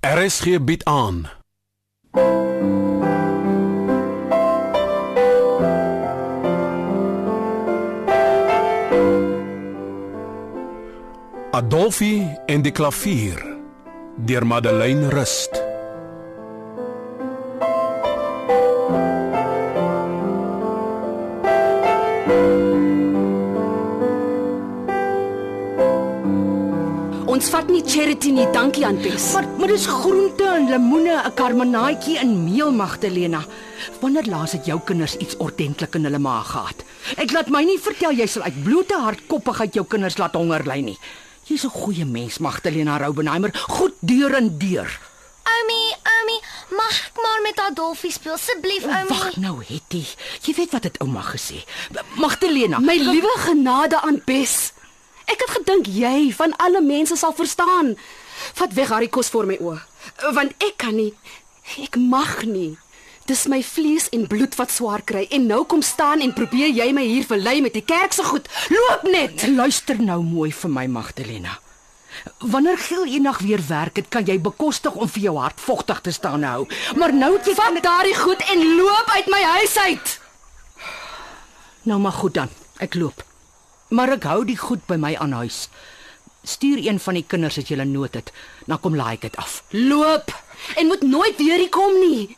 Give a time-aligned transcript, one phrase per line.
[0.00, 1.26] RSG bied aan.
[11.50, 13.42] Adolfie en die klavier
[14.16, 15.57] deur Madeleine Rust.
[27.98, 29.32] Charity nie, dankie aan Pes.
[29.34, 33.44] Maar maar dis groente en lemoene, 'n karmenaatjie in meel Magdalena.
[34.00, 36.84] Wanneer laas het jou kinders iets ordentlik in hulle maag gehad?
[37.16, 40.80] Ek laat my nie vertel jy sal uit blote hardkoppigheid jou kinders laat honger ly
[40.80, 40.98] nie.
[41.44, 45.00] Jy's 'n goeie mens, Magdalena Roubenheimer, goed deur en deur.
[45.58, 45.82] Oumi,
[46.14, 46.38] oumi,
[46.70, 49.08] mag ek maar met Adolfie speel asseblief, oumi?
[49.08, 50.04] Wag nou, Hetty.
[50.42, 51.64] Jy weet wat het ouma gesê.
[52.14, 54.72] Magdalena, My liewe genade aan Pes.
[55.28, 57.94] Ek het gedink jy van alle mense sal verstaan.
[58.58, 59.78] Vat weg haar kos voor my oë,
[60.36, 61.12] want ek kan nie.
[61.84, 62.78] Ek mag nie.
[63.28, 66.86] Dis my vlees en bloed wat swaar kry en nou kom staan en probeer jy
[66.96, 68.48] my hier verlei met die kerk se goed.
[68.72, 69.44] Loop net.
[69.52, 71.58] luister nou mooi vir my, Magdalena.
[72.40, 76.14] Wanneer Giel eendag weer werk het, kan jy bekostig om vir jou hart vogtig te
[76.16, 76.64] staan hou.
[76.96, 80.20] Maar nou het jy Vat daardie goed en loop uit my huis uit.
[81.82, 82.48] Nou maar goed dan.
[82.80, 83.20] Ek loop.
[83.88, 85.68] Maar ek hou die goed by my aan huis.
[86.44, 88.32] Stuur een van die kinders as jy nood het,
[88.66, 89.62] dan kom laai ek dit af.
[89.70, 90.32] Loop
[90.76, 92.36] en moet nooit weer hier kom nie.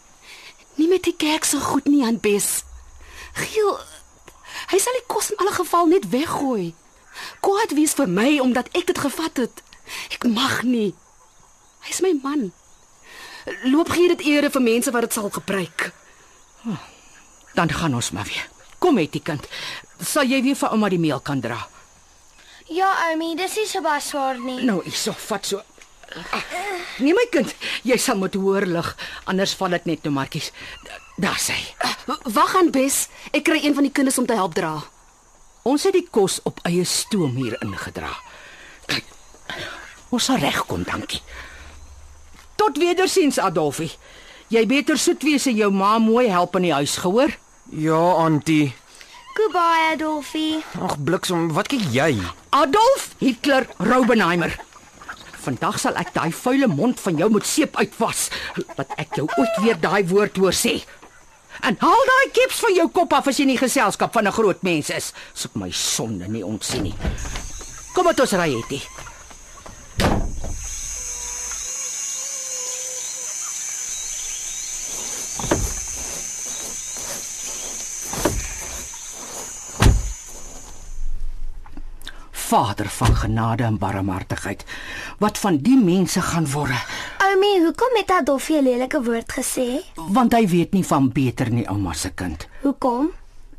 [0.74, 2.62] Nie met die kerk se goed nie aan Bes.
[3.34, 3.78] Giel,
[4.70, 6.72] hy sal die kos in alle geval net weggooi.
[7.44, 9.62] Kwaad wees vir my omdat ek dit gevat het.
[10.14, 10.94] Ek mag nie.
[11.86, 12.50] Hy's my man.
[13.64, 15.90] Loop gee dit ere vir mense wat dit sal gebruik.
[17.54, 18.48] Dan gaan ons maar weer.
[18.78, 19.46] Kom met die kind.
[20.00, 21.58] Sal jy weer vir ouma die meel kan dra?
[22.70, 24.60] Ja, oumi, dis nie so baie swaar nie.
[24.64, 25.62] Nou, hierso, vat so.
[26.34, 26.42] Ah,
[26.98, 27.52] Nee my kind,
[27.86, 28.88] jy sal moet hoor lig,
[29.30, 30.50] anders val dit net nou markies.
[31.20, 31.54] Daar sê.
[32.24, 33.04] Wag aan Bes.
[33.32, 34.72] Ek kry een van die kinders om te help dra.
[35.68, 38.10] Ons het die kos op eie stoom hier ingedra.
[38.88, 39.06] Kyk.
[40.10, 41.20] Ons sal regkom, dankie.
[42.58, 43.92] Tot wedersiens, Adolfie.
[44.50, 47.36] Jy beter soet wees en jou ma mooi help in die huis, gehoor?
[47.70, 48.72] Ja, auntie.
[49.40, 50.60] Goodbye, Adolfie.
[50.84, 52.10] Ag bliksem, wat kyk jy?
[52.52, 54.52] Adolf Hitler Roubenheimer.
[55.40, 58.26] Vandag sal ek daai vuile mond van jou met seep uitwas,
[58.76, 60.74] dat ek jou ooit weer daai woord hoor sê.
[61.64, 64.60] En haal daai keps van jou kop af as jy nie geselskap van 'n groot
[64.62, 65.12] mens is.
[65.32, 66.94] Soek my sonde nie ontsien nie.
[67.94, 68.82] Kom met ons ry, Hetty.
[82.50, 84.64] Vader van genade en barmhartigheid,
[85.22, 86.74] wat van die mense gaan word,
[87.30, 89.84] Oumi, hoekom het Adolfie 'n lelike woord gesê?
[89.94, 92.48] want hy weet nie van beter nie, ouma se kind.
[92.62, 93.10] Hoekom?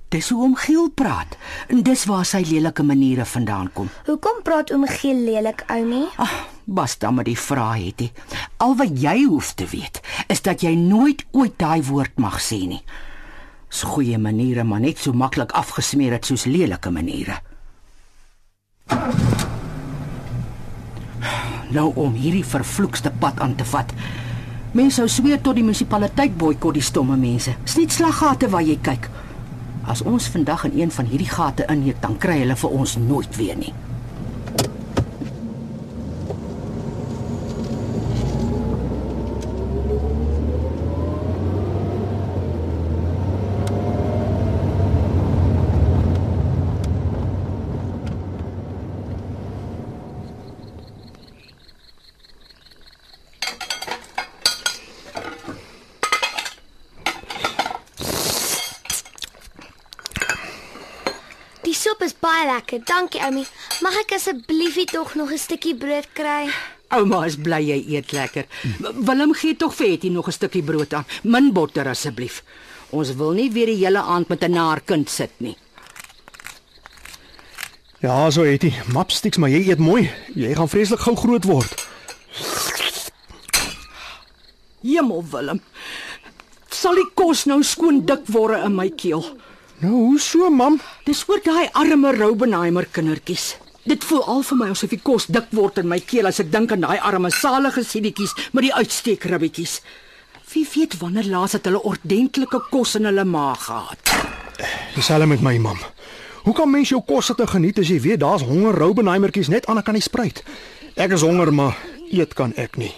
[0.10, 1.38] Dis hoe om Giel praat
[1.68, 3.90] en dis waar sy lelike maniere vandaan kom.
[4.06, 6.06] Hoekom praat oom Giel lelik, oumi?
[6.18, 8.12] Ag, bas dan met die vrae het jy.
[8.58, 12.68] Al wat jy hoef te weet is dat jy nooit ooit daai woord mag sê
[12.68, 12.84] nie.
[13.70, 17.40] Dis goeie maniere, maar net so maklik afgesmeer het soos lelike maniere.
[21.72, 23.94] Nou om hierdie vervloekste pad aan te vat.
[24.76, 27.56] Mense sou sweer tot die munisipaliteit boikot die stomme mense.
[27.64, 29.08] Dis net slaggate waar jy kyk.
[29.88, 33.40] As ons vandag in een van hierdie gate inheek, dan kry hulle vir ons nooit
[33.40, 33.74] weer nie.
[61.62, 62.80] Die sop is baie lekker.
[62.86, 63.46] Dankie, oumi.
[63.82, 66.50] Mag ek asseblief tog nog 'n stukkie brood kry?
[66.92, 68.46] Ouma is bly jy eet lekker.
[68.80, 71.06] W- Willem gee tog vir Hetty nog 'n stukkie brood aan.
[71.24, 72.44] Min botter asseblief.
[72.90, 75.56] Ons wil nie weer die hele aand met 'n naar kind sit nie.
[78.02, 78.74] Ja, so eetie.
[78.94, 80.10] Mapsticks, maar jy eet mooi.
[80.36, 81.88] Jy gaan vreeslik gou groot word.
[84.82, 85.62] Hemel Willem.
[86.70, 89.22] Sal die kos nou skoon dik word in my keel?
[89.82, 90.76] Nou, hoe so, mam?
[91.08, 93.56] Dis oor daai arme Roubenheimer kindertjies.
[93.90, 96.52] Dit voel al vir my asof die kos dik word in my keel as ek
[96.54, 99.80] dink aan daai arme salige siedetjies met die uitsteekribbetjies.
[100.52, 104.12] Wie weet wanneer laas het hulle ordentlike kos in hulle maag gehad?
[104.94, 105.82] Dieselfde met my mam.
[106.44, 109.66] Hoe kan mens jou kos sit en geniet as jy weet daar's honger Roubenheimertjies net
[109.66, 110.44] aan die kant die spruit?
[110.94, 111.80] Ek is honger, maar
[112.12, 112.92] eet kan ek nie.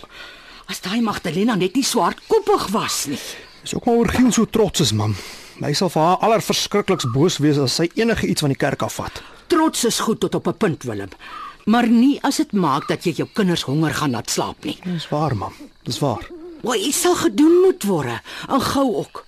[0.67, 3.21] As daai Magdalena net nie swartkoppig was nie.
[3.63, 5.15] Dis ook maar oor Giel so trots is, mam.
[5.61, 9.21] Hy sal vir haar allerverskrikliks boos wees as sy enige iets van die kerk afvat.
[9.51, 11.09] Trots is goed tot op 'n punt, Willem.
[11.65, 14.77] Maar nie as dit maak dat jy jou kinders honger gaan laat slaap nie.
[14.83, 15.53] Dis waar, mam.
[15.83, 16.29] Dis waar.
[16.61, 19.25] Wat iets sal gedoen moet word, en gou ook.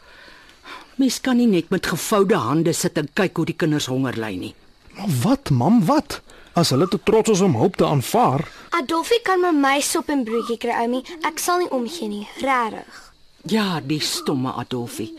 [0.96, 4.36] Mens kan nie net met gevoude hande sit en kyk hoe die kinders honger ly
[4.36, 4.56] nie.
[4.98, 6.22] Maar wat, mam, wat?
[6.54, 10.58] As hulle te trots is om hulp te aanvaar, Adolfie kan my sop en broodjie
[10.58, 11.04] kry, Oumi.
[11.28, 13.02] Ek sal nie omgee nie, regtig.
[13.48, 15.14] Ja, die stomme Adolfie.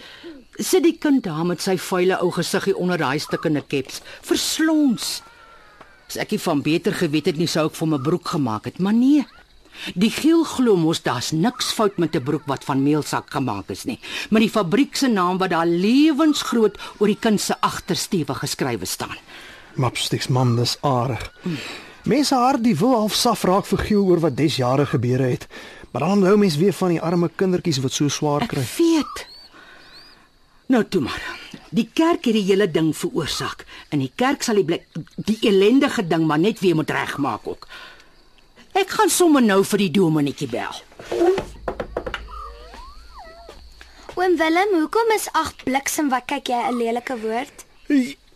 [0.59, 4.01] Sit die kind daar met sy vuile ou gesiggie onder daai stikkende keps.
[4.23, 5.23] Verslons.
[6.09, 8.79] As ek nie van beter geweet het nie, sou ek vir my broek gemaak het,
[8.79, 9.27] maar nee.
[9.95, 13.85] Die giel glo mos daar's niks fout met 'n broek wat van meelsak gemaak is
[13.85, 13.99] nie,
[14.31, 19.17] maar die fabriek se naam wat daar lewensgroot oor die kind se agtersteewe geskrywe staan.
[19.75, 21.33] mapsticks, mam, dis aardig.
[22.05, 25.47] Mense hart die wil half saf raak vir Giel oor wat des jare gebeure het.
[25.93, 28.63] Maar dan onthou mens weer van die arme kindertjies wat so swaar Ek kry.
[28.79, 29.27] weet.
[30.67, 31.23] Nou toe maar.
[31.71, 33.65] Die kerk het die hele ding veroorsaak
[33.95, 37.69] en die kerk sal die blik die ellendige ding maar net weer moet regmaak ook.
[38.77, 40.83] Ek gaan sommer nou vir die dominetjie bel.
[44.17, 47.65] Oom Willem, hoekom is ag bliksem wat kyk jy 'n lelike woord?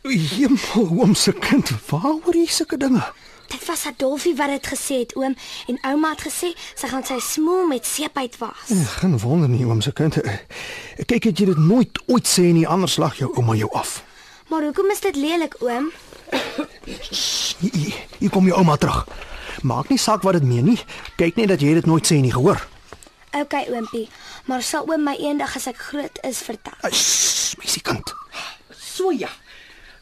[0.02, 3.02] Hemel, oom se kind, waaroor hier sulke dinge?
[3.50, 5.34] Dit was Adolfie wat dit gesê het, oom,
[5.66, 8.70] en ouma het gesê sy gaan sy smoel met seep uitwas.
[9.00, 10.20] Geen wonder nie, oom se kind.
[11.10, 14.00] Kyk, het jy dit nooit ooit sê nie, anders lag jou ouma jou af.
[14.50, 15.90] Maar hoekom is dit lelik, oom?
[17.58, 19.02] Hier, hier, kom jou ouma terug.
[19.66, 20.78] Maak nie saak wat dit meen nie.
[21.18, 22.62] Kyk net dat jy dit nooit sê nie, gehoor?
[23.34, 24.08] OK, oompie,
[24.46, 26.78] maar sal oom my eendag as ek groot is vertel?
[26.86, 28.14] Meisie kind.
[28.78, 29.30] So ja.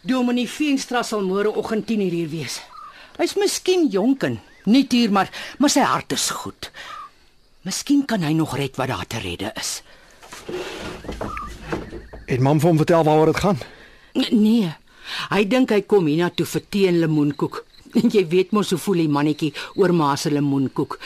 [0.04, 2.60] Dominee Veenstra sal môreoggend 10:00 hier wees.
[3.18, 4.38] Hy's miskien jonk en
[4.70, 6.70] nie hier maar maar sy hart is goed.
[7.66, 9.80] Miskien kan hy nog red wat daar te redde is.
[12.28, 13.58] Het mam hom vertel waaroor dit gaan?
[14.30, 14.74] Nee.
[15.32, 17.62] Hy dink hy kom hiernatoe vir tee en lemoenkoek.
[17.98, 20.98] En jy weet mos hoe voel die mannetjie oor ma se lemoenkoek.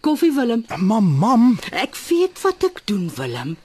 [0.00, 0.64] Koffie Willem.
[0.80, 1.50] Mam, mam.
[1.76, 3.58] Ek weet wat ek doen Willem.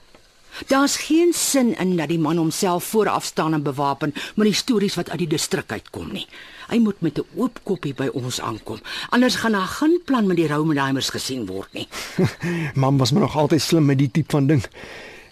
[0.68, 4.96] Daar's geen sin in dat die man homself vooraf staan en bewapen met die stories
[5.00, 6.26] wat uit die distrik uitkom nie.
[6.68, 8.80] Hy moet met 'n oop koppie by ons aankom.
[9.08, 11.88] Anders gaan daar geen plan met die Roumenheimers gesien word nie.
[12.82, 14.62] Mam was maar nog altyd slim met die tipe van ding.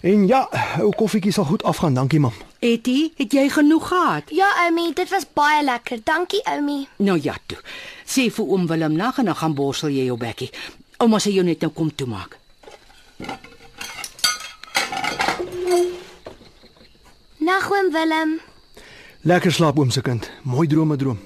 [0.05, 0.49] En ja,
[0.79, 2.33] ou koffietjie sal goed afgaan, dankie mam.
[2.59, 4.29] Etty, het jy genoeg gehad?
[4.29, 5.99] Ja, oomie, dit was baie lekker.
[6.03, 6.87] Dankie, oomie.
[7.01, 7.57] Nou ja toe.
[8.05, 10.51] Sê vir oom Willem nag en dan gaan borsel jy jou bekkie.
[11.01, 12.37] Ouma sê jou net nou kom toe maak.
[17.41, 18.37] Nag oom Willem.
[19.25, 20.27] Lekker slaap oom se kind.
[20.43, 21.19] Mooi drome droom.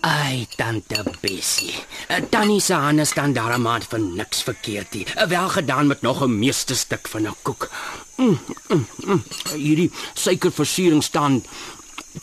[0.00, 1.74] Ai, tante Bessie.
[2.08, 5.06] Eh, Tannie se hande staan daar maar vir niks verkeerd nie.
[5.14, 7.70] Eh, Wel gedaan met nog 'n meesterstuk van 'n koek.
[8.16, 9.22] Mm, mm, mm.
[9.54, 11.42] Hierdie suikerversiering staan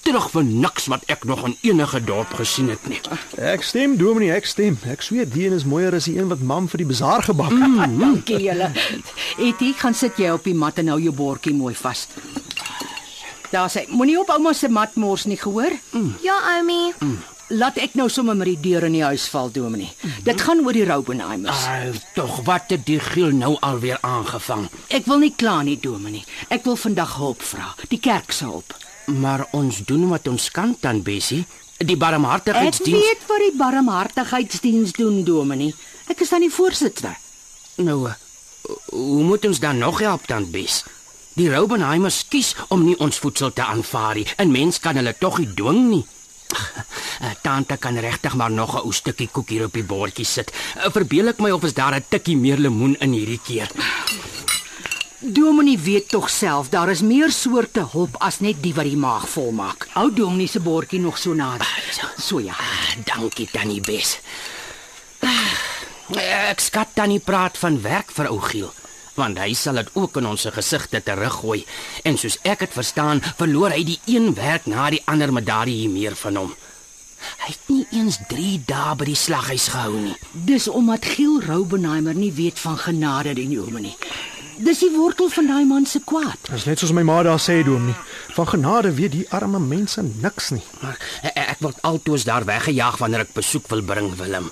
[0.03, 2.99] terug vir niks wat ek nog in enige dorp gesien het nie.
[3.39, 4.77] Ek stem, Dominee, ek stem.
[4.89, 7.53] Ek sweer die een is mooier as die een wat mam vir die bazaar gebak
[7.55, 7.71] het.
[7.77, 7.99] Mm.
[8.01, 8.71] Dankie julle.
[9.37, 12.07] Etty, gaan sit jy op die mat en hou jou bordjie mooi vas.
[13.51, 15.71] Daar sê, moenie op ouma se mat mors nie, gehoor?
[16.23, 16.91] Ja, oomie.
[17.47, 19.93] Laat ek nou sommer met die deur in die huis val, Dominee.
[20.25, 21.61] Dit gaan oor die Roubenheimers.
[21.71, 24.65] Ai, tog wat het die giel nou alweer aangevang?
[24.91, 26.27] Ek wil nie kla nie, Dominee.
[26.51, 28.75] Ek wil vandag hulp vra, die kerk se hulp.
[29.07, 31.45] Maar ons doen wat ons kan, tannie Bessie.
[31.77, 32.99] Die Ek barmhartigheidsdiens.
[32.99, 35.75] weet wat die barmhartigheidsdiens doen, Dominee.
[36.07, 37.15] Ek is dan die voorsitter.
[37.75, 38.13] Nou, eh,
[38.89, 40.83] hoe moet ons dan nog help dan bes?
[41.33, 45.37] Die Roubenheimers kies om nie ons voedsel te aanvaar nie en mens kan hulle tog
[45.39, 46.05] nie dwing nie.
[47.19, 50.51] Eh, Tante kan regtig maar nog 'n ou stukkie koek hier op die bordjie sit.
[50.75, 53.67] Eh, Verbeel ek my of is daar 'n tikkie meer lemoen in hierdie keer?
[55.19, 59.25] Dominee weet tog self daar is meer soorte hulp as net die wat die maag
[59.29, 59.87] volmaak.
[59.95, 61.67] Hou Dominee se bordjie nog so nader.
[62.21, 62.53] So ja.
[62.53, 64.19] Ah, dankie Tannie Bes.
[65.25, 65.55] Ah,
[66.51, 68.69] Ek skat Tannie praat van werk vir ou Giel,
[69.17, 71.65] want hy sal dit ook in ons gesigte teruggooi.
[72.07, 75.75] En soos ek dit verstaan, verloor hy die een werk na die ander met daardie
[75.81, 76.53] hier meer van hom.
[77.41, 80.15] Hy het nie eens 3 dae by die slaghuis gehou nie.
[80.31, 83.97] Dis omdat Giel Roubenheimer nie weet van genade die Dominee.
[84.57, 86.49] Dis die wortel van daai man se kwaad.
[86.49, 87.95] Dis net soos my ma daar sê, Dominee.
[88.33, 90.63] Van genade weet die arme mense niks nie.
[90.81, 94.49] Maar ek, ek word altoos daar weggejaag wanneer ek besoek wil bring, Willem.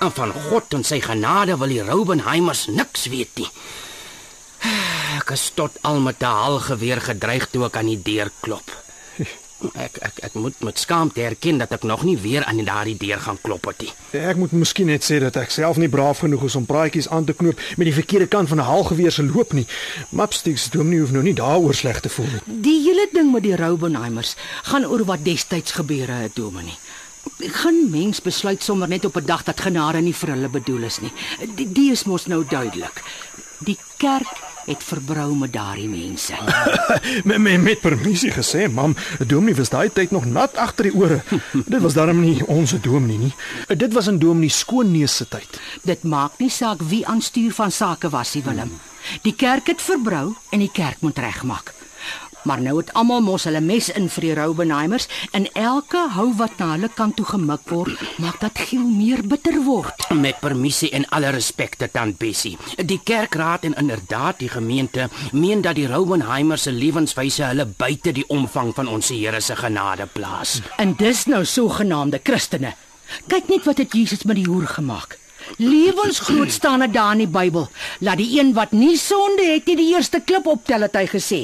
[0.00, 3.50] En van God en sy genade wil die Roubenheimers niks weet nie.
[5.18, 8.81] Ek is tot al met 'n halgeweer gedreig toe ek aan die deur klop.
[9.74, 13.20] Ek ek ek moet met skaamte erken dat ek nog nie weer aan daardie deur
[13.20, 13.92] gaan klop het nie.
[14.20, 17.24] Ek moet miskien net sê dat ek self nie braaf genoeg is om praatjies aan
[17.24, 19.66] te knoop met die verkeerde kant van 'n halgeweer se loop nie.
[20.10, 22.60] Mapsticks dominee hoef nou nie daaroor sleg te voel nie.
[22.60, 26.78] Die hele ding met die Roubenheimers gaan oor wat destyds gebeure het, Dominee.
[27.38, 31.00] Geen mens besluit sommer net op 'n dag dat genade nie vir hulle bedoel is
[31.00, 31.12] nie.
[31.54, 33.02] Die, die is mos nou duidelik.
[33.58, 36.36] Die kerk het verbrou met daardie mense.
[37.28, 38.94] Met met, met permissie gesê, mam,
[39.26, 41.20] dominee was daai tyd nog nat agter die ore.
[41.72, 43.34] Dit was darm nie ons dominee nie.
[43.76, 45.60] Dit was in dominee skoonneus se tyd.
[45.82, 48.72] Dit maak nie saak wie aan stuur van sake was nie, Willem.
[49.22, 51.74] Die kerk het verbrou en die kerk moet regmaak.
[52.42, 56.58] Maar nou het almal mos hulle mes in vir die Roubenheimers en elke hou wat
[56.58, 60.08] na hulle kant toe gemik word, maak dat giel meer bitter word.
[60.10, 62.56] Met permissie en alle respek te tant Bessie.
[62.76, 68.26] Die kerkraad en inderdaad die gemeente meen dat die Rouwenheimer se lewenswyse hulle buite die
[68.28, 70.60] omvang van ons Here se genade plaas.
[70.80, 72.74] En dis nou sogenaamde Christene.
[73.28, 75.18] Kyk net wat het Jesus met die hoer gemaak.
[75.56, 77.68] Lewensgroot staan dit daar in die Bybel.
[78.00, 81.42] Laat die een wat nie sonde het nie die eerste klip optel het hy gesê.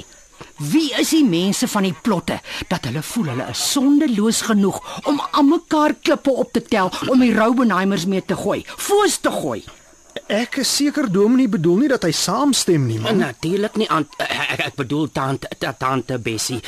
[0.58, 5.20] Wie is die mense van die plotte dat hulle voel hulle is sondeloos genoeg om
[5.30, 9.64] aan mekaar klippe op te tel om die Roubenheimers mee te gooi, foos te gooi?
[10.28, 13.20] Ek is seker dominee bedoel nie dat hy saamstem nie, man.
[13.22, 16.58] Natuurlik nie aan ek, ek bedoel tante ta- tante Bessie.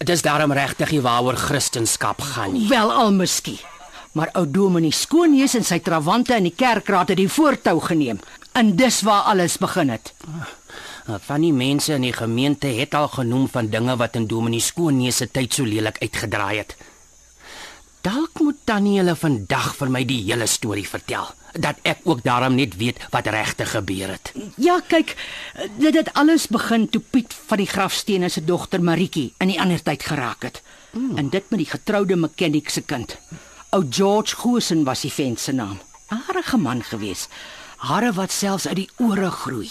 [0.00, 2.68] Dis daarom regtig nie waaroor Christendom gaan nie.
[2.68, 3.58] Wel al miskien.
[4.14, 8.20] Maar ou Dominee Skoonneus en sy trawante in die kerkraad het die voortou geneem.
[8.54, 10.14] En dis waar alles begin het.
[11.04, 15.20] Van die mense in die gemeente het al genoem van dinge wat in Dominee Skoonneus
[15.20, 16.76] se tyd so lelik uitgedraai het.
[18.04, 22.56] Dalk moet Tannie hulle vandag vir my die hele storie vertel, dat ek ook daarom
[22.56, 24.32] net weet wat regtig gebeur het.
[24.60, 25.14] Ja, kyk,
[25.80, 29.80] dit het alles begin toe Piet van die grafstene se dogter Maritjie in die ander
[29.80, 30.62] tyd geraak het.
[30.92, 31.16] Mm.
[31.16, 33.16] En dit met die getroude mechanic se kind.
[33.72, 35.80] Ou George Goosen was die vent se naam.
[36.08, 37.28] Aardige man gewees.
[37.88, 39.68] Hare wat selfs uit die ore groei.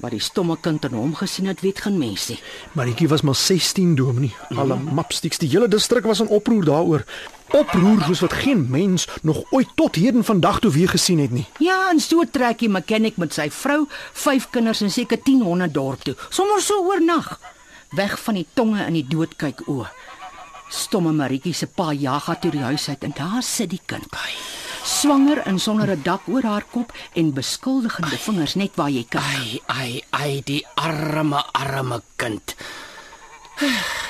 [0.00, 2.38] Wat die stomme kind in hom gesien het, weet geen mens nie.
[2.72, 4.32] Maritjie was maar 16 dominee.
[4.56, 7.04] Alle mapsticks, die hele distrik was in oproer daaroor.
[7.50, 11.46] Oproer soos wat geen mens nog ooit tot heden vandag toe weer gesien het nie.
[11.58, 13.84] Ja, en so trek die mechanic met sy vrou,
[14.24, 16.16] vyf kinders en seker 10 honde dorp toe.
[16.30, 17.34] Sommers so oornag.
[17.90, 19.90] Weg van die tonge in die doodkyk oë.
[20.70, 24.06] Stomme Maritjie se pa jag haar toe die huis uit en daar sit die kind.
[24.90, 29.22] Swanger en sonder 'n dak oor haar kop en beskuldigende vingers net waar jy kyk.
[29.22, 32.54] Ai, ai, ai, die arme, arme kind.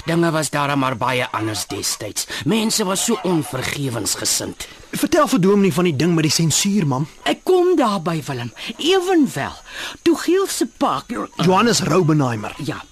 [0.07, 2.27] Dinge was daar maar baie anders destyds.
[2.45, 4.69] Mense was so onvergewensgesind.
[4.91, 7.07] Vertel vir dominee van die ding met die sensuur, mam.
[7.23, 8.53] Ek kom daarby Willem.
[8.77, 9.55] Ewenwel,
[10.03, 11.03] toe Giel se pa
[11.37, 12.55] Johannes Roubenheimer.
[12.65, 12.83] Ja.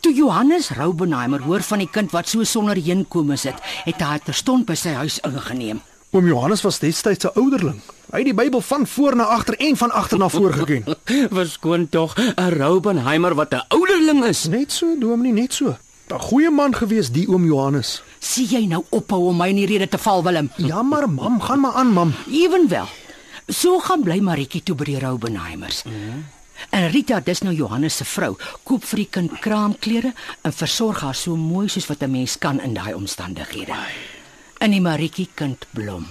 [0.00, 4.66] Toe Johannes Roubenheimer hoor van die kind wat so sonder heenkomes het, het hy terstond
[4.66, 5.80] by sy huis ingeneem.
[6.10, 7.80] Oom Johannes was destyds 'n ouderling.
[8.10, 10.84] Hy het die Bybel van voor na agter en van agter na voor geken.
[11.38, 14.44] Verskoon tog 'n Roubenheimer wat 'n ouderling is.
[14.44, 15.76] net so, dominee, net so.
[16.08, 18.02] 'n Goeie man gewees die oom Johannes.
[18.18, 20.50] Sien jy nou ophou om my in die rede te val Willem?
[20.70, 22.14] Ja, maar mam, gaan maar aan, mam.
[22.30, 22.88] Ewenwel.
[23.46, 25.82] So gaan bly Maritjie toe by die Roubenheimers.
[25.84, 26.24] Mm.
[26.70, 30.12] En Rita, dis nou Johannes se vrou, koop vir die kind kraamklere
[30.42, 33.74] en versorg haar so mooi soos wat 'n mens kan in daai omstandighede.
[34.60, 36.02] En die Maritjie kind blom.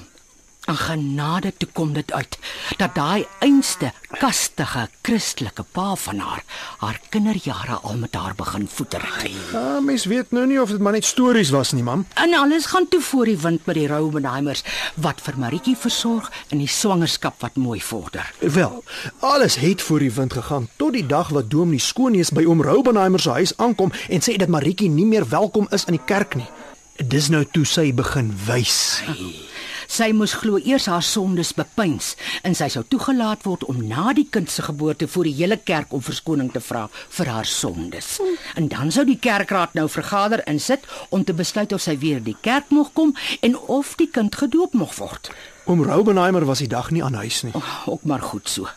[0.65, 2.37] En genade toe kom dit uit
[2.77, 6.41] dat daai einste kastige Christelike pa van haar
[6.81, 9.29] haar kinderjare al met haar begin voeder het.
[9.51, 12.07] Ja, mens weet nou nie of dit maar net stories was nie, mam.
[12.13, 14.63] En alles gaan toe voor die wind met die Roubenheimers
[14.95, 18.33] wat vir Maritjie versorg in die swangerskap wat mooi vorder.
[18.39, 18.83] Wel,
[19.19, 23.21] alles het voor die wind gegaan tot die dag wat dominee Skoonneus by oom Roubenheimer
[23.21, 26.49] se huis aankom en sê dat Maritjie nie meer welkom is in die kerk nie.
[26.99, 28.99] Dis nou toe sy begin wys.
[29.89, 32.09] Sy moes glo eers haar sondes bepeins
[32.43, 35.95] en sy sou toegelaat word om na die kind se geboorte voor die hele kerk
[35.95, 38.19] om verskoning te vra vir haar sondes.
[38.59, 42.19] En dan sou die kerkraad nou vergader en sit om te besluit of sy weer
[42.19, 45.31] die kerk mag kom en of die kind gedoop mag word.
[45.71, 47.55] Oom Roubenheimer was die dag nie aan huis nie.
[47.55, 48.67] Oh, ook maar goed so.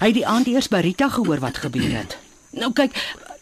[0.00, 2.16] Hy het die aand eers by Rita gehoor wat gebeur het.
[2.56, 2.96] Nou kyk,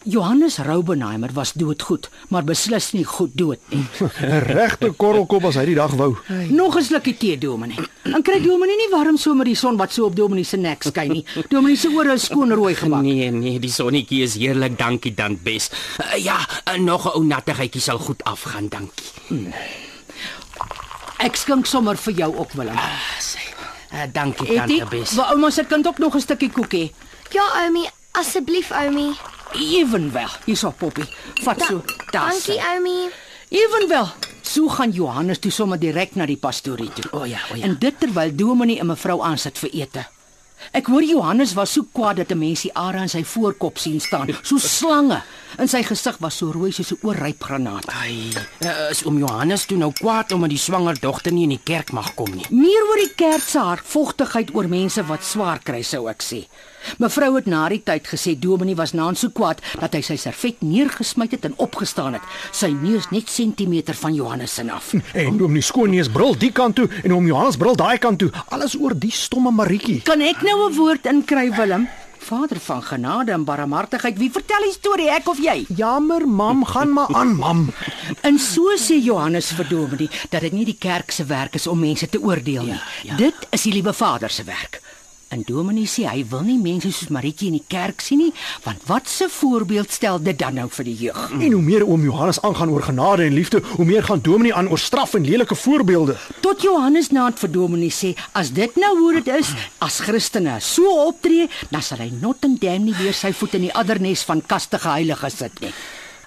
[0.08, 3.82] Johannes Roubenheimer was doodgoed, maar beslis nie goed dood nie.
[4.00, 6.16] 'n Regte korrelkop as hy die dag wou.
[6.48, 7.76] Nog 'n slukkie tee, Dominee.
[8.08, 10.82] Dan kry Dominee nie warm so met die son wat so op Dominee se nek
[10.82, 11.24] skyn nie.
[11.48, 13.02] Dominee se ore is skoon rooi gemaak.
[13.02, 15.68] Nee, nee, die sonnetjie is heerlik, dankie dan bes.
[16.00, 19.52] Uh, ja, uh, nog 'n ou nattigheidjie sal goed afgaan, dankie.
[21.18, 22.74] Ek skink sommer vir jou ook, Willem.
[22.74, 23.42] Uh, sê.
[23.92, 25.14] Uh, dankie Etie, tante bes.
[25.18, 26.90] wou ouma se kind ook nog 'n stukkie koek hê?
[27.30, 29.12] Ja, Oumi, asseblief Oumi.
[29.52, 31.04] Ewenwel, hierso Poppy.
[31.44, 31.82] Vat so.
[32.10, 32.30] Daar.
[32.30, 33.08] Dankie, Oumi.
[33.48, 34.08] Ewenwel.
[34.42, 37.08] So gaan Johannes toe sommer direk na die pastorie toe.
[37.12, 37.64] O ja, o ja.
[37.64, 40.06] En dit terwyl Dominee en mevrou aansit vir ete.
[40.74, 44.00] Ek hoor Johannes was so kwaad dat 'n mens die are in sy voorkop sien
[44.00, 45.22] staan, so slange.
[45.56, 47.88] In sy gesig was so rooi soos 'n oorryp granaat.
[47.88, 48.28] Ai,
[48.64, 51.92] uh, is oom Johannes toe nou kwaad omdat die swanger dogter nie in die kerk
[51.92, 52.44] mag kom nie.
[52.50, 56.46] Meer oor die kerk se hartvogtigheid oor mense wat swaar kry, sou ek sê.
[56.98, 60.62] Mevrou het na die tyd gesê Dominee was naan so kwaad dat hy sy servet
[60.62, 62.22] neergesmyt het en opgestaan het.
[62.52, 64.94] Sy neus net sentimeter van Johannes se af.
[65.14, 68.30] En oom die skoonneus brul die kant toe en oom Johannes brul daai kant toe.
[68.48, 70.02] Alles oor die stomme Maritjie.
[70.02, 71.88] Kan ek nou 'n woord inkry, Willem?
[72.28, 75.62] Vader van genade en barmhartigheid, wie vertel die storie, ek of jy?
[75.78, 77.62] Jammer, mam, gaan maar aan, mam.
[78.20, 81.80] En so sê Johannes vir Dominee dat dit nie die kerk se werk is om
[81.80, 82.76] mense te oordeel nie.
[82.76, 83.16] Ja, ja.
[83.16, 84.82] Dit is die liewe Vader se werk.
[85.28, 88.30] En Dominee sê hy wil nie mense soos Maritjie in die kerk sien nie,
[88.64, 91.30] want wat 'n voorbeeld stel dit dan nou vir die jeug?
[91.30, 94.68] En hoe meer oom Johannes aangaan oor genade en liefde, hoe meer gaan Dominee aan
[94.68, 96.16] oor straf en lelike voorbeelde.
[96.40, 101.06] Tot Johannes naand vir Dominee sê, as dit nou hoe dit is, as Christene so
[101.06, 104.42] optree, dan sal hy not en dam nie weer sy voet in die addernes van
[104.46, 105.72] kastige heiliges sit nie.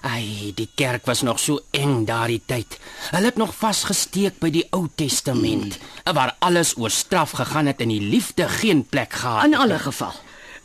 [0.02, 2.78] Ai, die kerk was nog so eng daardie tyd.
[3.12, 7.92] Hulle het nog vasgesteek by die Ou Testament, waar alles oor straf gegaan het en
[7.94, 9.60] die liefde geen plek gehad In het.
[9.60, 10.12] alle geval.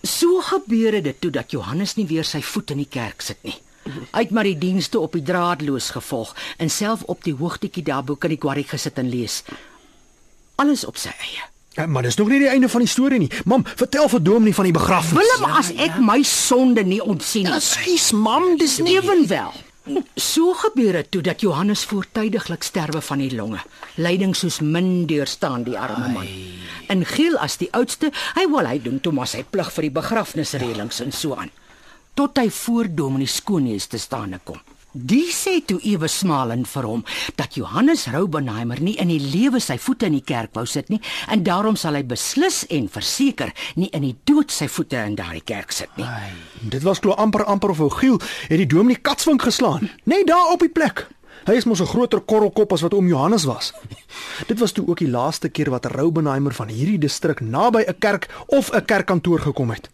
[0.01, 3.57] So gebeure dit toe dat Johannes nie weer sy voet in die kerk sit nie.
[3.87, 8.03] Hy het maar die dienste op die draadloos gevolg en self op die hoogtetjie daar
[8.03, 9.43] bo kan die quarry gesit en lees.
[10.55, 11.45] Alles op sy eie.
[11.77, 13.29] Ja, maar dis nog nie die einde van die storie nie.
[13.45, 15.19] Mam, vertel vir Dominee van die begrafnis.
[15.19, 17.59] Willem, as ek my sonde nie ontsien nie.
[17.61, 19.53] Skus, mam, dis nie Ewenwel.
[20.17, 23.61] So gebeur dit toe dat Johannes voortydiglik sterwe van die longe.
[23.95, 26.31] Lyding soos min deurstaan die arme man.
[26.89, 29.93] En Giel as die oudste, hy wil hy doen toe maar sy plig vir die
[29.99, 31.53] begrafnisreëlings en so aan.
[32.17, 34.57] Tot hy voor Dominee Skoonneus te staan kom.
[34.97, 37.03] Die sê toe ewe smalend vir hom
[37.37, 40.97] dat Johannes Roubenheimer nie in die lewe sy voete in die kerk wou sit nie
[41.29, 45.43] en daarom sal hy beslis en verseker nie in die dood sy voete in daardie
[45.45, 46.07] kerk sit nie.
[46.73, 50.55] Dit was glo amper amper of ou Giel het die Dominee katswink geslaan, net daar
[50.55, 51.05] op die plek.
[51.45, 53.73] Hy is mos 'n groter korrelkop as wat oom Johannes was.
[54.49, 58.33] Dit was toe ook die laaste keer wat Roubenheimer van hierdie distrik naby 'n kerk
[58.47, 59.89] of 'n kerkkantoor gekom het.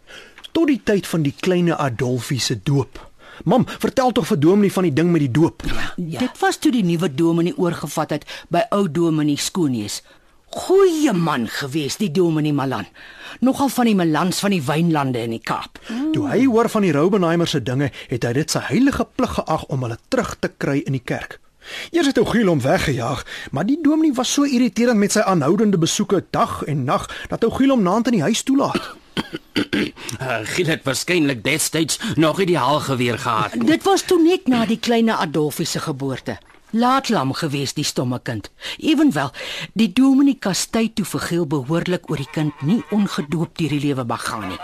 [0.52, 3.12] Tot die tyd van die kleine Adolfie se doop.
[3.44, 5.64] Mam, vertel tog vir Dominee van die ding met die doop.
[5.98, 6.20] Ja.
[6.20, 10.02] Dit was toe die nuwe dominee oorgevat het by ou dominee Skoonneus.
[10.54, 12.86] Goeie man gewees die dominee Malan.
[13.42, 15.80] Nogal van die Malans van die wynlande in die Kaap.
[16.14, 19.66] Toe hy hoor van die Roubenheimer se dinge, het hy dit sy heilige plig geag
[19.74, 21.40] om hulle terug te kry in die kerk.
[21.92, 25.80] Eers het ou Giel hom weggejaag, maar die dominee was so irriterend met sy aanhoudende
[25.80, 28.94] besoeke dag en nag dat ou Giel hom naand in die huis toelaat.
[29.13, 33.52] Uh, Giel het waarskynlik destyds nog ideaal geweer gehad.
[33.65, 36.38] Dit was toe net na die kleine Adolfie se geboorte.
[36.73, 38.49] Laatlam gewees die stomme kind.
[38.78, 39.30] Ewenwel,
[39.73, 44.06] die dominee kastei toe vir Giel behoorlik oor die kind nie ongedoop deur die lewe
[44.10, 44.58] mag gaan nie.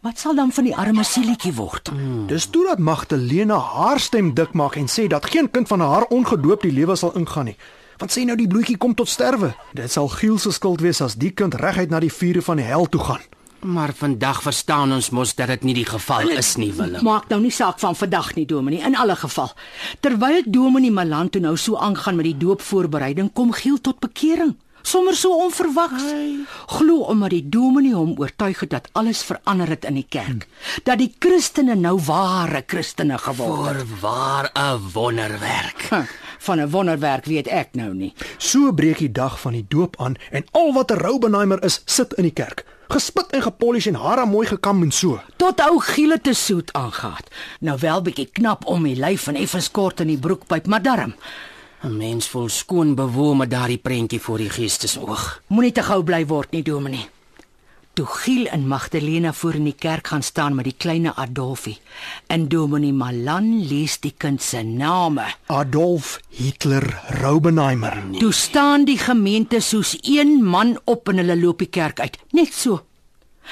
[0.00, 1.90] Wat sal dan van die arme sielietjie word?
[2.30, 6.06] Dis toe dat Magdalena haar stem dik maak en sê dat geen kind van haar
[6.08, 7.56] ongedoop die lewe sal ingaan nie.
[7.98, 9.50] Want sê nou die bloetjie kom tot sterwe.
[9.76, 12.70] Dit sal Giel se skuld wees as die kind reguit na die vure van die
[12.70, 13.26] hel toe gaan.
[13.60, 17.04] Maar vandag verstaan ons mos dat dit nie die geval is nie, Willem.
[17.04, 19.52] Maak nou nie saak van vandag nie, Dominee, in alle geval.
[20.00, 24.56] Terwyl Dominee Malan toe nou so aangaan met die doopvoorbereiding, kom Giel tot bekering.
[24.82, 26.02] Sommer so onverwags.
[26.66, 30.46] Glo omdat die Dominee hom oortuig het dat alles verander het in die kerk.
[30.84, 33.86] Dat die Christene nou ware Christene geword het.
[34.00, 35.86] Voorwaar 'n wonderwerk.
[35.90, 36.02] Huh,
[36.38, 38.14] Van 'n wonderwerk weet ek nou nie.
[38.38, 42.12] So breek die dag van die doop aan en al wat 'n Roubenheimer is, sit
[42.12, 42.64] in die kerk.
[42.90, 45.20] Gespit en gepolish en hare mooi gekam en so.
[45.38, 47.28] Tot ou Giele te soet aangaat.
[47.60, 51.14] Nou wel bietjie knap om die lyf en effens kort in die broekpyp, maar darm.
[51.84, 55.42] 'n Mens voel skoon bewoon met daardie prentjie voor die geestesoog.
[55.46, 57.08] Moenie te gou bly word nie, Dominee.
[58.00, 61.74] Toe Giel en Magdalena voor in die kerk gaan staan met die kleine Adolfie
[62.32, 65.26] en Dominee Malan lees die kind se name.
[65.52, 66.86] Adolf Hitler
[67.20, 67.98] Roubenheimer.
[68.16, 72.56] Toe staan die gemeente soos een man op en hulle loop die kerk uit, net
[72.56, 72.86] so.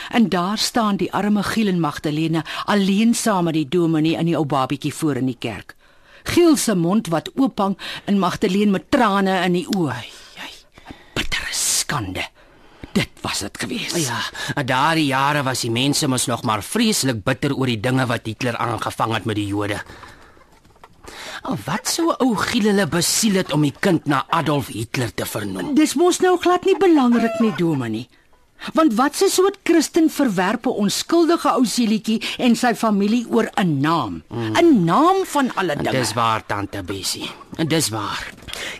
[0.09, 4.39] En daar staan die arme Giel en Magdalena alleen saam met die dominee en die
[4.41, 5.77] ou babietjie voor in die kerk.
[6.25, 10.01] Giel se mond wat oop hang en Magdalene met trane in die oë.
[10.41, 10.51] Jy,
[11.13, 12.25] bittere skande.
[12.93, 13.95] Dit was dit gewees.
[14.07, 14.19] Ja,
[14.55, 18.27] in daardie jare was die mense mos nog maar vreeslik bitter oor die dinge wat
[18.27, 19.83] Hitler aangevang het met die Jode.
[21.43, 25.27] Al wat sou ou Giel hulle besiel het om die kind na Adolf Hitler te
[25.27, 25.75] vernoem?
[25.79, 28.09] Dis mos nou glad nie belangrik nie, Dominee.
[28.75, 33.81] Want wat se soort Christen verwerp 'n onskuldige ou seelietjie en sy familie oor 'n
[33.81, 34.23] naam?
[34.31, 35.91] 'n Naam van alle dinge.
[35.91, 37.31] Dis waar tante Bessie.
[37.67, 38.33] Dis waar.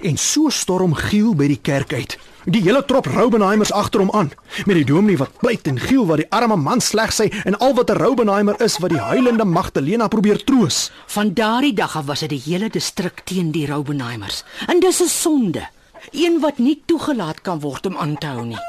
[0.03, 2.19] En so storm Giel by die kerk uit.
[2.49, 4.31] Die hele trop Roubenheimers agter hom aan,
[4.65, 7.75] met die dominee wat pleit en Giel wat die arme man sleg sê en al
[7.77, 10.91] wat 'n Roubenheimer is wat die huilende Magdalena probeer troos.
[11.07, 14.45] Van daardie dag af was dit die hele distrik teen die Roubenheimers.
[14.67, 15.69] En dis 'n sonde,
[16.11, 18.65] een wat nie toegelaat kan word om aan te hou nie.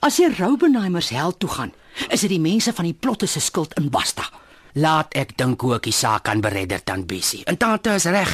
[0.00, 1.72] As die Roubenheimers hel toe gaan,
[2.08, 4.22] is dit die mense van die plotte se skuld in basta.
[4.74, 7.44] Laat ek dink hoe ek die saak kan beredder tant Bessie.
[7.46, 8.32] En tante is reg.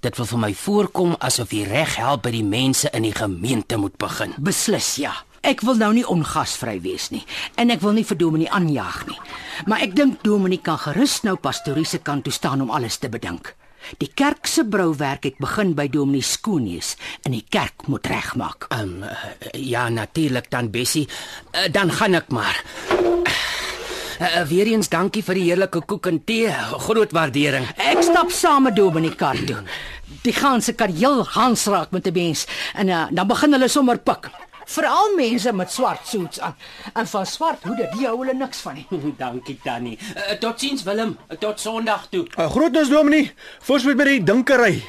[0.00, 3.76] Dit wil vir my voorkom asof die reg help by die mense in die gemeente
[3.76, 4.32] moet begin.
[4.40, 5.12] Beslis ja.
[5.44, 7.20] Ek wil nou nie ongasvry wees nie
[7.60, 9.18] en ek wil nie vir Dominee aanjaag nie.
[9.68, 13.12] Maar ek dink Dominee kan gerus nou pastorie se kant toe staan om alles te
[13.12, 13.52] bedink.
[14.00, 16.94] Die kerk se brouwerk het begin by Dominee Skoonius
[17.28, 18.70] en die kerk moet regmaak.
[18.72, 19.10] Ehm um,
[19.52, 21.04] ja, natuurlik tant Bessie.
[21.52, 22.64] Uh, dan gaan ek maar.
[24.20, 26.50] Uh, weer eens dankie vir die heerlike koek en tee.
[26.86, 27.66] Groot waardering.
[27.76, 29.62] Ek stap saam met Dominee kar toe.
[30.22, 33.98] Die ganse kan heel hans raak met 'n mens en uh, dan begin hulle sommer
[33.98, 34.30] pik.
[34.66, 36.54] Veral mense met swart suits aan.
[36.94, 38.86] En van swart hoede, die hou hulle niks van nie.
[39.18, 39.98] dankie Tannie.
[40.16, 41.18] Uh, totsiens Willem.
[41.38, 42.26] Tot Sondag toe.
[42.38, 44.82] Uh, groetnis dominee, voorspoed met die dinkery.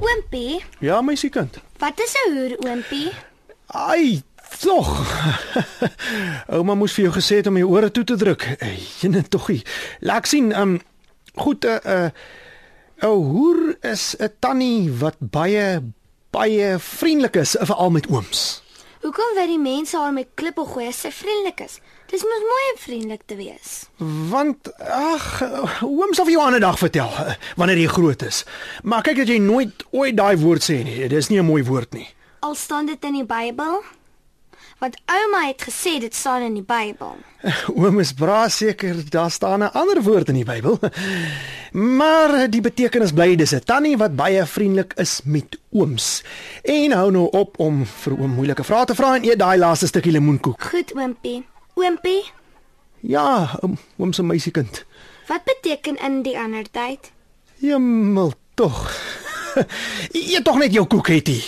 [0.00, 1.58] Oompie, Ja, my siekind.
[1.78, 3.12] wat is 'n hoer, oompie?
[3.66, 4.22] Ai,
[4.58, 4.88] tog.
[6.56, 8.46] Ouma moes vir jou gesê het om jou ore toe te druk.
[9.00, 9.62] Jene toggie.
[10.00, 10.80] Laat sien, ehm um,
[11.34, 15.82] goed, 'n uh, 'n uh, 'n hoer is 'n tannie wat baie
[16.30, 18.62] baie vriendelik is, veral met ooms.
[19.02, 21.80] Hoekom wil die mense haar met klippe gooi as sy vriendelik is?
[22.12, 23.70] Dis mos mooi om vriendelik te wees.
[24.30, 25.24] Want ag,
[25.82, 28.44] ooms sal vir jou 'n dag vertel eh, wanneer jy groot is.
[28.82, 31.08] Maar kyk dat jy nooit ooit daai woord sê nie.
[31.08, 32.08] Dit is nie 'n mooi woord nie.
[32.40, 33.82] Al staan dit in die Bybel?
[34.82, 37.12] Want ouma het gesê dit staan in die Bybel.
[37.78, 40.78] Oom is bra seker daar staan 'n ander woord in die Bybel.
[41.72, 46.22] Maar die betekenis bly dis 'n tannie wat baie vriendelik is met ooms.
[46.62, 49.86] En hou nou op om vir oom moeilike vrae te vra en eet daai laaste
[49.86, 50.62] stukkie lemoenkoek.
[50.62, 51.46] Goed, oompie.
[51.74, 52.24] Oompie,
[53.00, 54.84] Ja, oom, oom se meisiekind.
[55.26, 57.10] wat beteken in die ander tyd?
[57.56, 58.90] Jemmel tog.
[60.12, 61.40] Eet tog net jou koek, Hetty.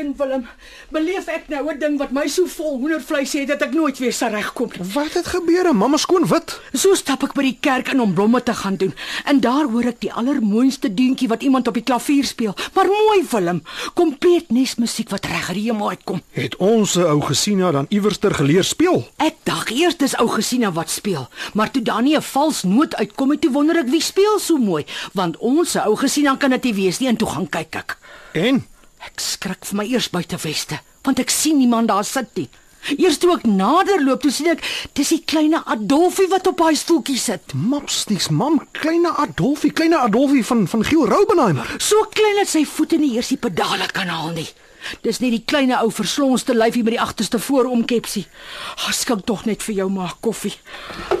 [0.00, 0.46] Den Willem,
[0.88, 4.12] beleef ek nou 'n ding wat my so vol hoendervleis het dat ek nooit weer
[4.12, 4.92] sal regkom nie.
[4.94, 5.74] Wat het gebeur?
[5.74, 6.60] Mamma skoon wit.
[6.72, 9.84] So stap ek by die kerk in om blomme te gaan doen en daar hoor
[9.84, 12.54] ek die allermooiste deuntjie wat iemand op die klavier speel.
[12.72, 13.62] Maar mooi Willem,
[13.94, 16.22] kompleet nes musiek wat reg hemel uitkom.
[16.32, 19.04] Het ons ou Gesina dan iewerster geleer speel?
[19.18, 22.96] Ek dink eers dis ou Gesina wat speel, maar toe daar nie 'n vals noot
[22.96, 26.64] uitkom het, toe wonder ek wie speel so mooi, want ons ou Gesina kan dit
[26.64, 27.98] nie wees nie en toe gaan kyk ek.
[28.32, 28.69] En
[29.06, 32.48] Ek skrik vir my eers buite weste, want ek sien niemand daar sit nie.
[32.96, 34.62] Eers toe ek nader loop, toe sien ek
[34.96, 37.52] dis die kleine Adolfie wat op haar stoeltjie sit.
[37.52, 41.68] Mapsties, mam, kleine Adolfie, kleine Adolfie van van Giel Roubenheimer.
[41.78, 44.48] So klein dat sy voete nie eers die pedale kan haal nie.
[45.04, 48.24] Dis net die kleine ou verslonste lyfie met die agterste vooromkepsie.
[48.78, 50.56] Ag, skink tog net vir jou maar koffie.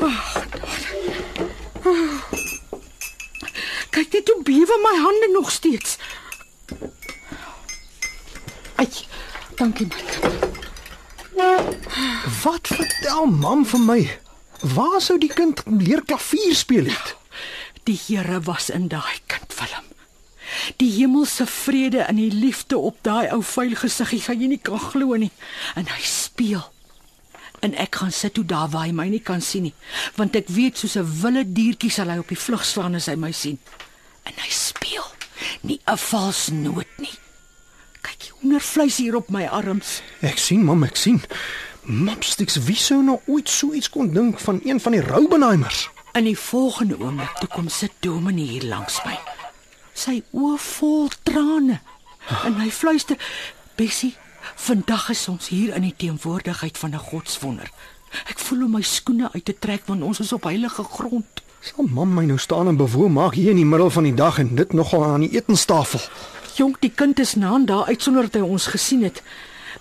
[1.84, 2.08] oh,
[3.90, 5.98] Kyk net hoe bewe my hande nog steeds.
[8.80, 8.88] Ai,
[9.56, 10.18] dankie kind.
[12.42, 14.00] Wat vertel mam vir my?
[14.74, 17.12] Waar sou die kind leer klavier speel het?
[17.84, 19.84] Die Here was in daai kind Willem.
[20.80, 24.80] Die hemelse vrede en die liefde op daai ou vuil gesiggie, gaan jy nie kan
[24.80, 25.32] glo nie.
[25.76, 26.64] En hy speel.
[27.60, 29.76] En ek gaan sit toe daar waar hy my nie kan sien nie,
[30.16, 33.20] want ek weet soos 'n wilde diertjie sal hy op die vlug slaan as hy
[33.20, 33.58] my sien.
[34.24, 35.04] En hy speel.
[35.68, 37.18] Nie 'n vals noot nie.
[38.40, 39.98] Die hoendervleis hier op my arms.
[40.24, 41.18] Ek sien mam, ek sien.
[41.84, 45.90] Mapsties, wie sou nou ooit so iets kon dink van een van die Roubenheimers?
[46.16, 49.18] In die volgende oomblik toe kom sit Dominee hier langs my.
[49.92, 51.82] Sy oë vol trane.
[52.48, 53.20] En hy fluister:
[53.76, 54.14] "Bessie,
[54.56, 57.68] vandag is ons hier in die teenwoordigheid van 'n godswonder.
[58.24, 61.84] Ek voel om my skoene uit te trek want ons is op heilige grond." Sal
[61.92, 64.54] mam my nou staan en bewoon maak hier in die middel van die dag en
[64.54, 66.00] dit nogal aan die etenstafel.
[66.60, 69.22] Jonk, die kind is naand daar uit sonder dat hy ons gesien het.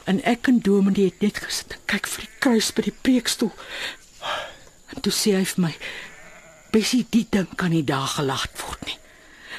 [0.08, 3.52] En ek en Dominee het net gesit en kyk vir die kruis by die preekstoel.
[4.94, 5.74] En toe sê hy vir my:
[6.72, 8.96] "Bessie, die ding kan nie daar gelaat word nie.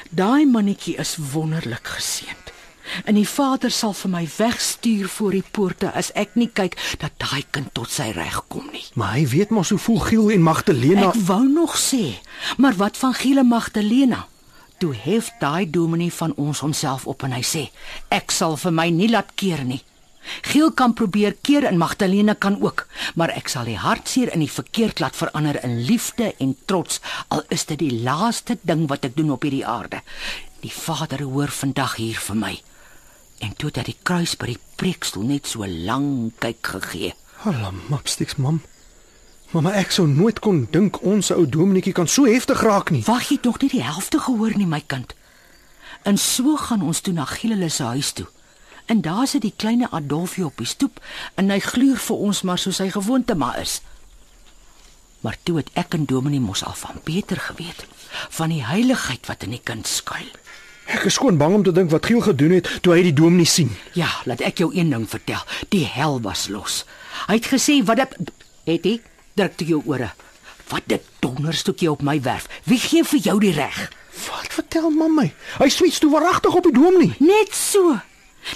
[0.09, 2.49] Daai mannetjie is wonderlik geseënd.
[3.05, 7.13] En die Vader sal vir my wegstuur voor die poorte as ek nie kyk dat
[7.21, 8.83] daai kind tot sy reg kom nie.
[8.97, 11.13] Maar hy weet mos hoe voel Giel en Magdalena.
[11.13, 12.17] Ek wou nog sê,
[12.57, 14.25] maar wat van Giele Magdalena?
[14.81, 17.67] Toe hef daai dominee van ons homself op en hy sê,
[18.09, 19.83] ek sal vir my nie laat keer nie.
[20.49, 24.49] Giel kan probeer keer en Magdalena kan ook, maar ek sal die hartseer in die
[24.49, 26.97] verkeerd laat verander in liefde en trots,
[27.29, 30.01] al is dit die laaste ding wat ek doen op hierdie aarde.
[30.65, 32.53] Die Vader hoor vandag hier vir my.
[33.45, 37.13] En toe hy die kruis by die preekstoel net so lank kyk gegee.
[37.45, 38.61] Hallo, mapsticks mam.
[39.51, 43.01] Mamma, ek sou nooit kon dink ons ou dominetjie kan so heftig raak nie.
[43.03, 45.11] Wag jy nog nie die helfte gehoor nie, my kind.
[46.07, 48.29] En so gaan ons toe na Giele se huis toe.
[48.87, 51.03] En daar sit die klein Adolfie op die stoep
[51.35, 53.81] en hy gluur vir ons maar soos hy gewoonte maar is.
[55.19, 57.83] Maar toe het ek en Dominee mos al van Peter geweet,
[58.39, 60.31] van die heiligheid wat in die kind skuil.
[60.87, 63.47] Ek is skoon bang om te dink wat Giel gedoen het toe hy die dominee
[63.47, 63.75] sien.
[63.99, 65.43] Ja, laat ek jou een ding vertel.
[65.75, 66.85] Die hel was los.
[67.27, 68.31] Hy het gesê wat dit
[68.71, 68.99] het hy
[69.33, 70.11] druk toe jou ore.
[70.71, 72.47] Wat dit donderstoekie op my werf.
[72.63, 73.91] Wie gee vir jou die reg?
[74.27, 75.33] Wat vertel mam my?
[75.59, 77.15] Hy swets toe waaragtig op die dominee.
[77.19, 77.99] Net so.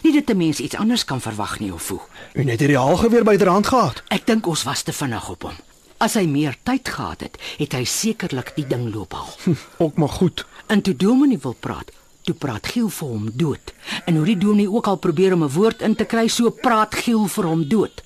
[0.03, 1.99] Nie dat 'n mens iets anders kan verwag nie of hoe.
[2.33, 4.03] En het hy die haalgeweer byderhand gehad?
[4.07, 5.55] Ek dink ons was te vinnig op hom.
[5.97, 9.33] As hy meer tyd gehad het, het hy sekerlik die ding loop haal.
[9.43, 10.45] Hm, ook maar goed.
[10.67, 13.73] En toe Dominee wil praat, toe praat Giel vir hom dood.
[14.05, 16.95] En hoe die Dominee ook al probeer om 'n woord in te kry, so praat
[16.95, 18.03] Giel vir hom dood.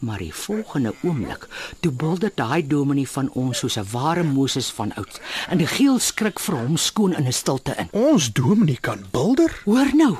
[0.00, 1.48] Maar die volgende oomblik,
[1.80, 5.20] toe bulder daai Dominee van ons soos 'n ware Moses van oud.
[5.48, 7.88] En die Giel skrik vir hom skoon in 'n stilte in.
[7.90, 9.62] Ons dominee kan bilder?
[9.64, 10.16] Hoor nou.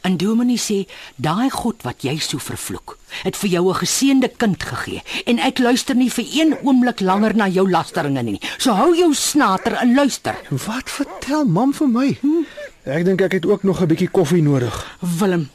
[0.00, 4.62] En Dominee sê, daai God wat jy so vervloek, het vir jou 'n geseënde kind
[4.62, 8.40] gegee en ek luister nie vir een oomblik langer na jou lasteringe nie.
[8.58, 10.36] So hou jou snater en luister.
[10.48, 12.18] Wat vertel mam vir my?
[12.20, 12.44] Hm?
[12.84, 14.96] Ek dink ek het ook nog 'n bietjie koffie nodig.
[15.00, 15.50] Willem,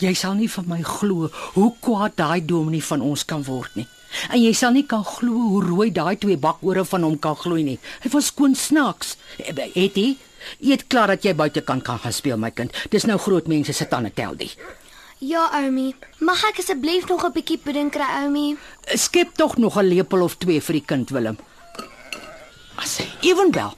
[0.00, 3.86] jy sal nie vir my glo hoe kwaad daai Dominee van ons kan word nie.
[4.30, 7.62] En jy sal nie kan glo hoe rooi daai twee bakore van hom kan gloei
[7.62, 7.78] nie.
[8.02, 9.16] Hy was skoon snaaks.
[9.38, 10.08] Het hy?
[10.64, 12.74] Eet klaar dat jy buitekant kan gaan speel my kind.
[12.90, 14.50] Dis nou groot mense se tande tel die.
[15.20, 15.92] Ja, Oumi.
[16.24, 18.56] Mag ek asseblief nog 'n bietjie pudding kry, Oumi?
[18.96, 21.36] Skep tog nog 'n lepel of twee vir die kind Willem.
[22.76, 23.76] As ewenwel.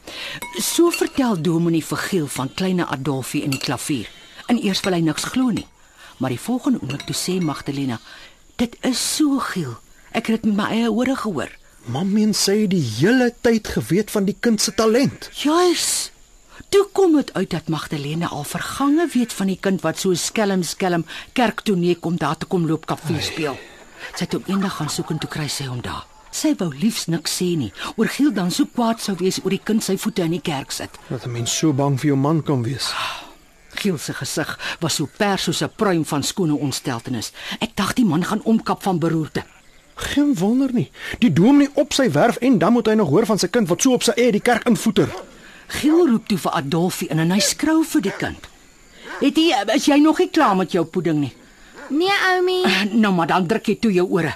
[0.60, 4.08] So vertel Dominee vir Giel van kleine Adolfie in die klavier.
[4.46, 5.66] En eers wil hy niks glo nie.
[6.18, 8.00] Maar die volgende oomblik toe sê Magdalena,
[8.56, 9.76] "Dit is so Giel.
[10.12, 11.50] Ek het dit met my eie ore gehoor."
[11.84, 15.30] Mam meen sy het die hele tyd geweet van die kind se talent.
[15.32, 16.12] Juis.
[16.68, 20.62] Toe kom dit uit dat Magdalena al vergange weet van die kind wat so skelm
[20.62, 23.58] skelm kerk toe nee kom daar te kom loop klavier speel.
[24.14, 26.06] Sy het hom eendag gaan soek en toe kry sy hom daar.
[26.32, 27.72] Sy wou liefs niks sê nie.
[27.96, 30.72] Oor Giel dan so kwaad sou wees oor die kind sy voete in die kerk
[30.72, 30.96] sit.
[31.08, 32.92] Dat 'n mens so bang vir jou man kan wees.
[33.82, 37.32] Giel se gesig was so pers soos 'n pruim van skone ontsteltenis.
[37.58, 39.42] Ek dacht die man gaan omkap van beroerte.
[39.94, 40.90] Geen wonder nie.
[41.18, 43.82] Die dominee op sy werf en dan moet hy nog hoor van sy kind wat
[43.82, 45.08] so op sy eie die kerk invoeter.
[45.66, 48.48] Giel roep toe vir Adolfie in en hy skrou vir die kind.
[49.20, 51.32] Het jy is jy nog nie klaar met jou pudding nie?
[51.90, 52.62] Nee, Oumi.
[52.92, 54.34] Nou maar dan druk jy toe jou ore.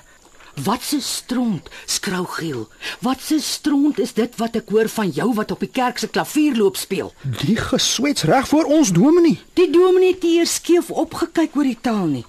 [0.65, 2.69] Wat se stront, skrou Giel.
[3.01, 6.09] Wat se stront is dit wat ek hoor van jou wat op die kerk se
[6.09, 7.13] klavier loop speel?
[7.43, 9.37] Die geswets reg voor ons dominee.
[9.53, 12.25] Die dominee het eers skeef opgekyk oor die taal nie.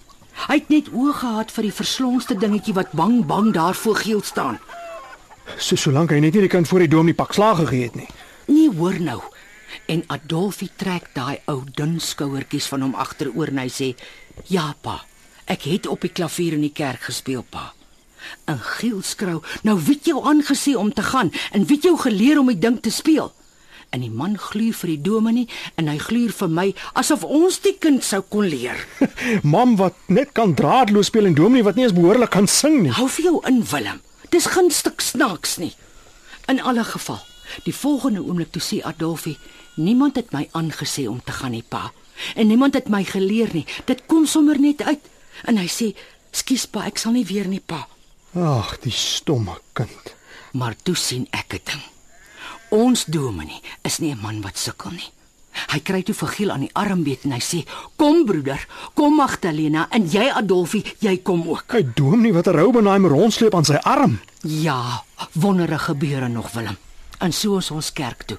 [0.47, 4.21] Hy het net oë gehad vir die verslonsde dingetjie wat bang bang daar voor Giel
[4.27, 4.59] staan.
[5.55, 8.09] So solank hy net nie die kind voor die dominee pak slaag gegee het nie.
[8.51, 9.21] Nee, hoor nou.
[9.87, 13.89] En Adolfie trek daai ou dun skouertjies van hom agteroor en hy sê:
[14.51, 14.99] "Ja, pa.
[15.47, 17.76] Ek het op die klavier in die kerk gespeel, pa."
[18.45, 21.97] En Giel skrou: "Nou wie het jou aangesê om te gaan en wie het jou
[21.97, 23.33] geleer om die ding te speel?"
[23.89, 26.65] En die man gluur vir die dominee en hy gluur vir my
[26.99, 28.79] asof ons die kind sou kon leer.
[29.55, 32.91] Mam wat net kan draadloos speel en dominee wat nie eens behoorlik kan sing nie.
[32.91, 34.01] Hou vir jou in, Willem.
[34.29, 35.73] Dis geen stuk snaaks nie.
[36.51, 37.21] In alle geval,
[37.63, 39.37] die volgende oomblik toe sê Adolfie,
[39.75, 41.91] niemand het my aangesê om te gaan nie, pa.
[42.35, 43.65] En niemand het my geleer nie.
[43.85, 45.03] Dit kom sommer net uit.
[45.45, 45.95] En hy sê,
[46.31, 47.87] "Skus pa, ek sal nie weer nie, pa."
[48.33, 50.15] Ag, die stomme kind.
[50.51, 51.83] Maar toe sien ek 'n ding.
[52.69, 55.11] Ons dominee is nie 'n man wat sukkel nie.
[55.67, 59.15] Hy kry toe vir Giel aan die arm beet en hy sê: "Kom broeder, kom
[59.15, 63.79] Magdalena en jy Adolfie, jy kom ook." Hy dominee wat 'n Roubenheimer rondsleep aan sy
[63.83, 64.19] arm.
[64.41, 66.77] Ja, wondere gebeure nog Willem.
[67.17, 68.38] En so is ons kerk toe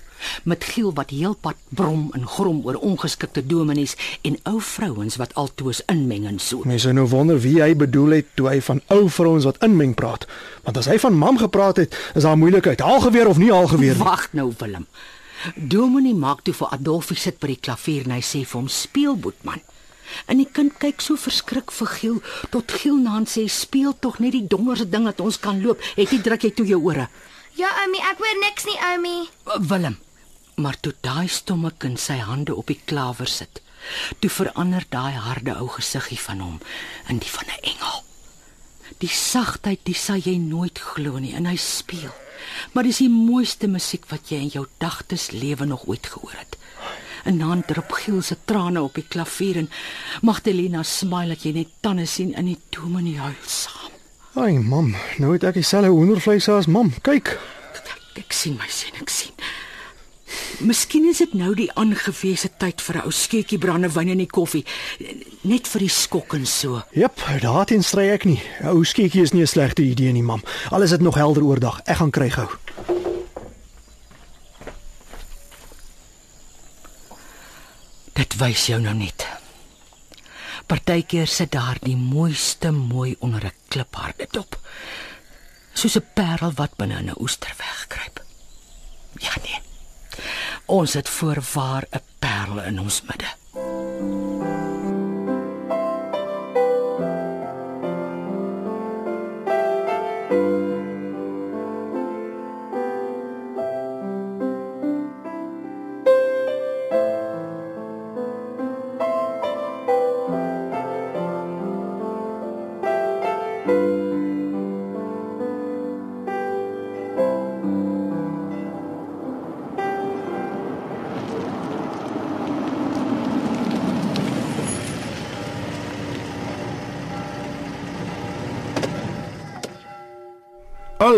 [0.50, 3.94] met Giel wat heelpad brom en grom oor ongeskikte dominees
[4.26, 6.66] en ou vrouens wat altoos inmeng en so.
[6.66, 9.94] Mense sou nou wonder wie hy bedoel het toe hy van ou vrouens wat inmeng
[9.98, 10.26] praat.
[10.66, 12.82] Want as hy van mam gepraat het, is daar moeilikheid.
[12.82, 14.04] Algeweer of nie algeweer nie.
[14.04, 14.86] Wag nou Willem.
[15.54, 19.14] Dominee maak toe vir Adolfie sit by die klavier en hy sê vir hom: "Speel
[19.16, 19.62] boetman."
[20.26, 24.18] En die kind kyk so verskrik vir Giel tot Giel na hom sê speel tog
[24.24, 25.82] net die donkerste ding dat ons kan loop.
[25.96, 27.08] Het jy druk jy toe jou ore?
[27.58, 29.16] Ja, Oumi, ek hoor niks nie, Oumi.
[29.66, 29.96] Willem.
[30.62, 33.58] Maar toe daai stomme kind sy hande op die klawer sit,
[34.22, 36.60] toe verander daai harde ou gesiggie van hom
[37.10, 38.04] in die van 'n engel.
[39.02, 42.14] Die sagtheid, dis sal jy nooit glo nie en hy speel.
[42.72, 46.56] Maar dis die mooiste musiek wat jy in jou dagtes lewe nog ooit gehoor het.
[47.26, 49.70] 'n hand drup Giel se trane op die klavier en
[50.22, 53.77] Magdalena smile dat jy net tande sien in die dominee huil saam.
[54.34, 56.92] Ai, mam, nou het ek dieselfde hoendervleis as mam.
[57.02, 57.32] Kyk.
[57.78, 59.32] Ek, ek sien my sien, ek sien.
[60.60, 64.64] Miskien is dit nou die aangewese tyd vir 'n ou skeutjie brandewyn in die koffie,
[65.42, 66.82] net vir die skok en so.
[66.92, 68.42] Jep, daarteen stry ek nie.
[68.60, 70.42] 'n Ou skiekie is nie 'n slegte idee nie, mam.
[70.70, 71.80] Al is dit nog helder oordag.
[71.86, 72.48] Ek gaan kry gou.
[78.12, 79.47] Dit wys jou nou net.
[80.68, 84.60] Partykeer sit daar die mooiste mooi onder 'n klipharde dop.
[85.72, 88.24] Soos 'n parel wat binne 'n oester wegkruip.
[89.16, 89.60] Ja nee.
[90.66, 93.37] Ons het voorwaar 'n parel in ons midde.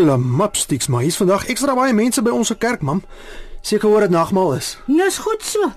[0.01, 3.03] Alle mapsticks, maar hier's vandag ekstra baie mense by ons kerk, mam.
[3.61, 4.71] Seker hoor dit nagmaal is.
[4.89, 5.69] Dis goed so.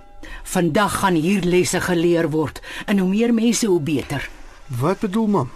[0.47, 4.23] Vandag gaan hier lesse geleer word en hoe meer mense hoe beter.
[4.79, 5.49] Wat bedoel mam?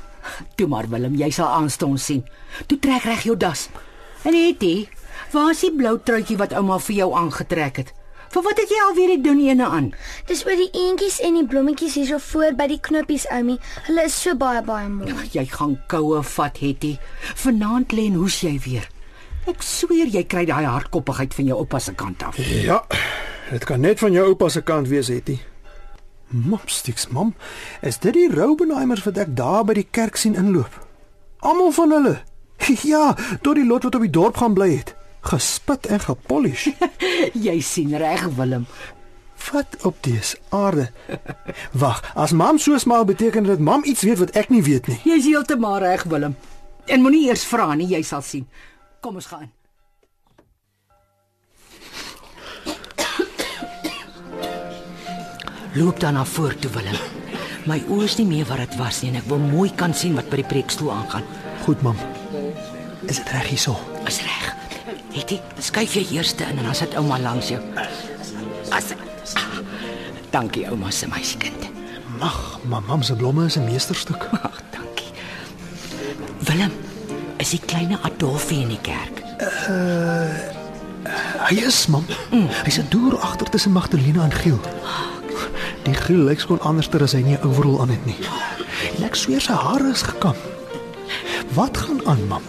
[0.59, 2.25] Toe maar Willem, jy sal aanstaan sien.
[2.67, 3.69] Toe trek reg jou das.
[4.27, 4.89] En Hetty,
[5.31, 7.95] waar is die blou truitjie wat ouma vir jou aangetrek het?
[8.37, 9.85] Vir wat het jy alweer die dun ene aan?
[10.29, 13.55] Dis oor die eentjies en die blommetjies hierso voor by die knoppies, Oumi.
[13.87, 15.15] Hulle is so baie baie mooi.
[15.33, 16.91] Jy gaan koue vat, Hetty.
[17.41, 18.85] Vanaand lê en hoes jy weer.
[19.49, 22.37] Ek sweer jy kry daai hardkoppigheid van jou oupa se kant af.
[22.37, 22.83] Ja.
[23.49, 25.39] Dit kan net van jou oupa se kant wees, Hetty.
[26.29, 27.33] Mopsticks, mam.
[27.81, 30.77] Is dit die Roubenheimers wat ek daar by die kerk sien inloop?
[31.41, 32.15] Almal van hulle.
[32.85, 34.93] Ja, tot die lot wat op die dorp gaan bly het.
[35.27, 36.69] Gespit en gepolish.
[37.47, 38.67] Jy sien reg, Willem.
[39.51, 40.89] Wat op dese aarde?
[41.71, 44.99] Wag, as mam so smaal beteken dit mam iets weet wat ek nie weet nie.
[45.03, 46.35] Jy's heeltemal reg, Willem.
[46.87, 48.47] En moenie eers vra nie, jy sal sien.
[49.03, 49.51] Kom ons gaan.
[55.77, 56.99] Loop dan na voor toe, Willem.
[57.67, 60.15] My oë is nie meer wat dit was nie en ek wil mooi kan sien
[60.15, 61.27] wat by die preekstoel aangaan.
[61.67, 61.99] Goed, mam.
[63.05, 63.75] Is dit reg hierso?
[64.07, 64.56] Is reg.
[65.17, 67.61] Hetty, skuif jy eers in en dan sit ouma langs jou.
[68.69, 68.91] As
[69.33, 69.55] ah,
[70.29, 71.69] Dankie ouma se meisiekind.
[72.19, 74.29] Mag, maar mam se blomme is 'n meesterstuk.
[74.47, 75.09] Ag, dankie.
[76.45, 76.71] Willem,
[77.37, 79.23] is die kleine Adolfie in die kerk?
[81.47, 82.05] Hy is mam.
[82.31, 82.47] Mm.
[82.63, 84.59] Hy sit deur agter tussen Magdalena en Giel.
[85.83, 88.19] Die Giel lyk skoon anderster as hy nie 'n overall aan het nie.
[89.01, 90.35] Ek sweer sy hare is gekam.
[91.53, 92.43] Wat gaan aan, mam?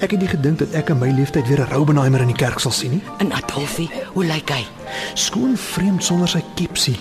[0.00, 2.58] Ek het nie gedink dat ek in my lewenstyd weer 'n Roubenheimer in die kerk
[2.58, 3.02] sal sien nie.
[3.18, 4.64] En Adolfie, hoe lyk hy?
[5.14, 6.96] Skoon vreemd sonder sy kepsie.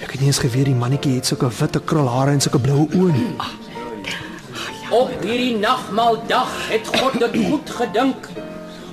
[0.00, 3.12] Ek het nie eens geweet die mannetjie het sulke witte krulhare en sulke blou oë
[3.12, 3.34] nie.
[4.90, 8.28] Op hierdie nagmaaldag het God dit goed gedink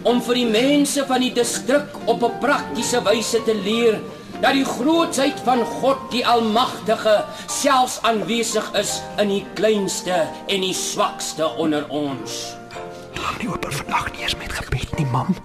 [0.03, 4.01] om vir die mense van die distrik op 'n praktiese wyse te leer
[4.41, 10.73] dat die grootsheid van God die Almagtige selfs aanwesig is in die kleinste en die
[10.73, 12.62] swakste onder ons.
[13.43, 15.35] Gaan nie oor vandag nie eens met gebed nie, mam.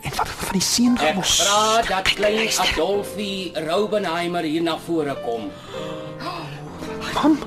[0.00, 1.32] En wat van die seun Ek gemos?
[1.42, 5.50] vra dat klein Adolfie Roubenheimer hier na vore kom.
[7.14, 7.38] Mam.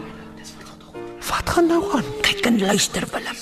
[1.30, 2.06] Wat gaan nou aan?
[2.22, 3.38] Kyk en luister, Willem.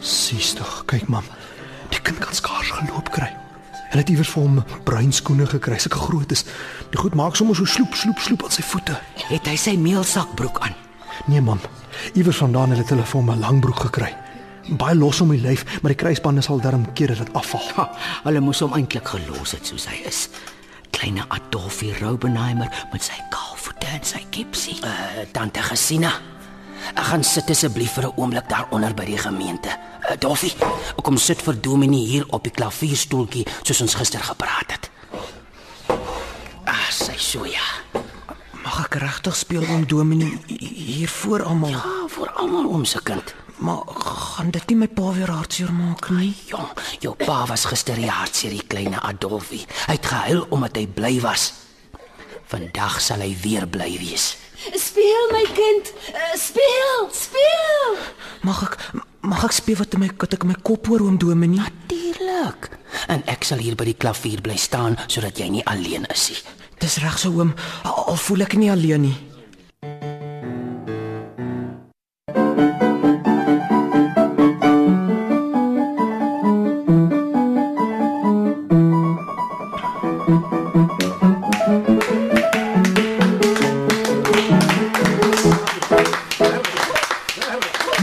[0.00, 1.24] Sies tog, kyk mam.
[1.90, 3.28] Die kind kan skaars geloop kry.
[3.90, 6.46] Hulle het iewers vir hom bruin skoene gekry, sulke groot is.
[6.94, 8.96] Die goed maak sommer so sloep sloep sloep aan sy voete.
[9.28, 10.83] Het hy sy meelsakbroek aan?
[11.26, 11.60] Nee mam.
[12.14, 14.14] Iewers vandaan het hulle vir hom 'n lang broek gekry.
[14.68, 17.68] Baie los om die lyf, maar die kruisbande sal darm keer dit afval.
[17.76, 17.90] Ha,
[18.24, 20.28] hulle moes hom eintlik gelos het soos hy is.
[20.90, 24.78] Kleine Adolfie Roubenheimer met sy kaalvoete en sy kepsie.
[24.84, 26.12] Uh, tante Gesina.
[26.94, 29.68] Ek gaan sit asseblief vir 'n oomblik daaronder by die gemeente.
[29.68, 30.54] Uh, Dolfie,
[31.02, 34.90] kom sit vir Dominee hier op die klavierstoeltjie soos ons gister gepraat het.
[36.64, 37.93] Ah, sy so ja.
[38.64, 41.74] Mag ek regtig speel oom Dominee hier voor almal?
[41.74, 43.34] Ja, vir almal om se kind.
[43.60, 46.32] Maar gaan dit nie my pa weer hartseer maak nie?
[46.48, 46.70] Jong,
[47.04, 49.66] jou pa was gister die hartseer die kleine Adolfie.
[49.84, 51.50] Hy het gehuil omdat hy bly was.
[52.48, 54.32] Vandag sal hy weer bly wees.
[54.80, 55.92] Speel my kind.
[56.14, 58.00] Uh, speel, speel.
[58.48, 58.80] Mag ek
[59.24, 61.60] mag ek speel wat in my wat ek my kop hoor oom Dominee?
[61.60, 62.72] Natuurlik.
[63.12, 66.44] En ek sal hier by die klavier bly staan sodat jy nie alleen is nie.
[66.84, 69.14] Dis reg so oom, al, al voel ek nie alleen nie.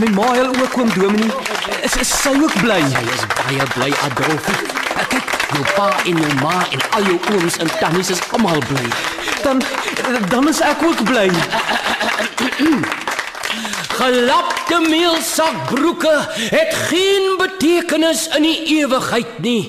[0.02, 1.30] My ma huil ook oom Dominee.
[1.86, 2.82] Is, is sy ook bly?
[2.82, 4.74] Hy is baie bly Adolfie.
[5.14, 8.88] Kyk, jou pa en jou ma en al jou ooms en tannies is almal bly.
[9.44, 9.62] Dan
[10.30, 11.30] dan is ek ook bly.
[14.02, 19.64] Gelapte meelsakbroeke het geen betekenis in die ewigheid nie.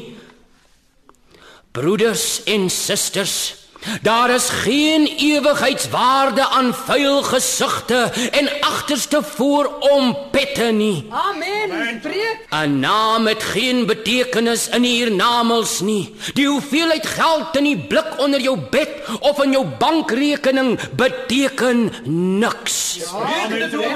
[1.73, 3.55] Broeders en susters,
[4.03, 11.09] daar is geen ewigheidswaarde aan vuil gesigte en agterste voorom pette nie.
[11.11, 12.01] Amen.
[12.01, 12.47] Preek.
[12.51, 16.15] 'n Naam het geen betekenis in hiernamaals nie.
[16.35, 18.89] Die hoeveelheid geld in die blik onder jou bed
[19.21, 21.93] of in jou bankrekening beteken
[22.39, 22.99] niks.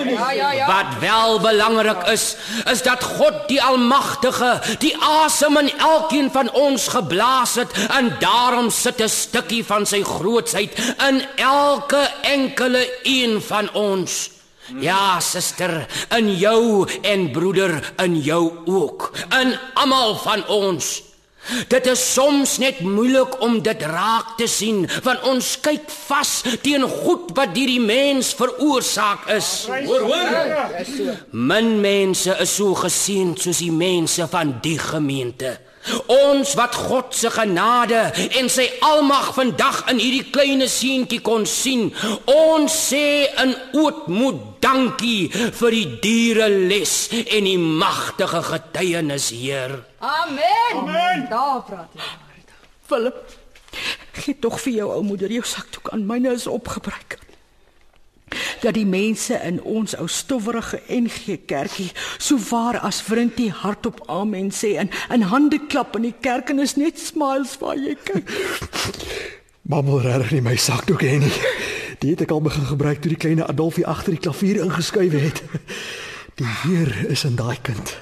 [0.09, 0.67] Ja, ja, ja.
[0.67, 2.37] Wat wel belangrik is,
[2.71, 8.71] is dat God die Almagtige die asem in elkeen van ons geblaas het en daarom
[8.71, 14.31] sit 'n stukkie van sy grootsheid in elke enkele een van ons.
[14.81, 15.85] Ja, suster,
[16.17, 21.03] in jou en broeder in jou ook, in almal van ons.
[21.71, 26.33] Dit is soms net moeilik om dit raak te sien, want ons kyk vas
[26.65, 29.51] teen goed wat deur die mens veroorsaak is.
[29.87, 30.75] Hoor, hoor.
[31.31, 35.55] Min mense is so geseën soos die mense van die gemeente.
[36.13, 38.01] Ons wat God se genade
[38.41, 41.89] en sy almag vandag in hierdie kleine seentjie kon sien.
[42.31, 43.07] Ons sê
[43.43, 49.79] in ootmoed dankie vir die dure les en die magtige getuienis, Heer.
[50.01, 50.81] Amen.
[50.83, 51.27] Amen.
[51.31, 52.15] Daar praat jy.
[52.87, 53.23] Philip,
[54.23, 56.07] gee tog vir jou ou moeder jou sakdoek aan.
[56.07, 57.19] Myne is opgebruik.
[58.61, 64.51] Dat die mense in ons ou stowwerige NG kerkie so waar as vriendie hardop amen
[64.51, 68.31] sê en in hande klap in die kerk en is net smiles waar jy kyk.
[69.67, 71.35] Mammel regtig nie my sakdoek hê nie.
[71.99, 75.43] Die het ek al begin gebruik toe die kleine Adolfie agter die klavier ingeskuif het.
[76.37, 77.97] Die Heer is in daai kind.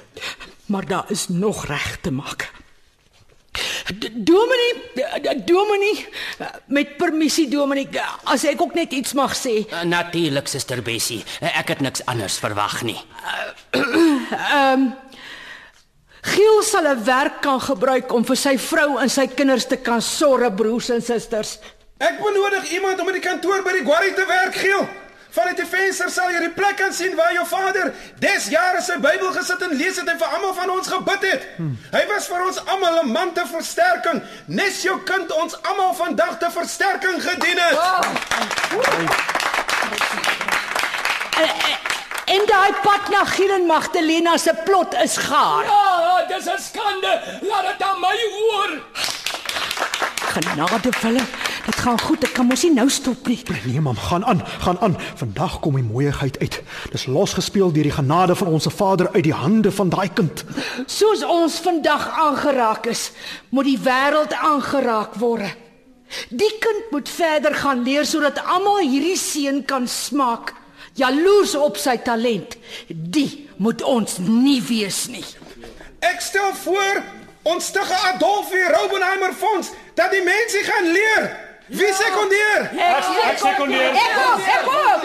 [0.67, 2.51] Maar daar is nog reg te maak.
[4.11, 4.73] Dominee,
[5.45, 6.07] Dominee,
[6.65, 7.87] met permissie Dominee,
[8.23, 9.61] as ek ook net iets mag sê.
[9.85, 11.21] Natuurlik, Suster Bessie.
[11.41, 12.97] Ek het niks anders verwag nie.
[16.25, 20.01] Giel sal 'n werk kan gebruik om vir sy vrou en sy kinders te kan
[20.01, 21.59] sorg, broers en susters.
[21.97, 25.04] Ek benodig iemand om in die kantoor by die quarry te werk, Giel.
[25.35, 27.89] Vanuit die venster sal jy die plek kan sien waar jou vader
[28.23, 31.47] des jare sy Bybel gesit en lees het en vir almal van ons gebid het.
[31.57, 31.73] Hmm.
[31.91, 36.37] Hy was vir ons almal 'n man te versterking, nes jou kind ons almal vandag
[36.39, 37.75] te versterking gedien het.
[42.25, 45.65] En daai pad na Giel en Magdalena se plot is gaar.
[45.65, 47.21] Ja, dis 'n skande.
[47.41, 48.71] Laat dit aan my oor.
[50.35, 51.29] Genade Philip,
[51.65, 52.23] dit gaan goed.
[52.23, 53.39] Ek kan mos nie nou stop nie.
[53.65, 54.97] Nee, mam, gaan aan, gaan aan.
[55.15, 56.61] Vandag kom die mooiigheid uit.
[56.91, 60.43] Dis losgespeel deur die genade van ons Vader uit die hande van daai kind.
[60.85, 63.11] Soos ons vandag aangeraak is,
[63.49, 65.63] moet die wêreld aangeraak word.
[66.29, 70.53] Die kind moet verder gaan leer sodat almal hierdie seun kan smaak.
[70.95, 72.55] Jaloers op sy talent.
[72.87, 75.25] Die moet ons nie wees nie.
[76.05, 77.01] Ek stel voor
[77.45, 81.27] ons stige Adolfie Raubenheimer fonds dat die mense gaan leer.
[81.67, 82.69] Wie sekondeer?
[82.77, 83.95] Ek, ek sekondeer.
[83.97, 85.01] Ek ook, ek ook.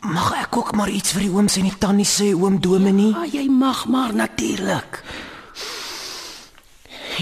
[0.00, 3.12] Mag ek ook maar iets vir die ooms en die tannie sê, oom Dominee?
[3.14, 5.02] Ja, jy mag maar natuurlik.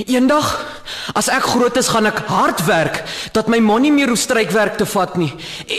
[0.02, 0.48] Eendag
[1.14, 3.02] as ek groot is, gaan ek hard werk
[3.36, 5.30] dat my ma nie meer hoef strykwerk te vat nie.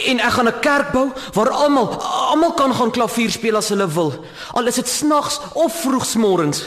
[0.08, 2.00] En ek gaan 'n kerk bou waar almal
[2.32, 4.26] almal kan gaan klavier speel as hulle wil.
[4.54, 6.64] Al is dit snags of vroegsmorgens.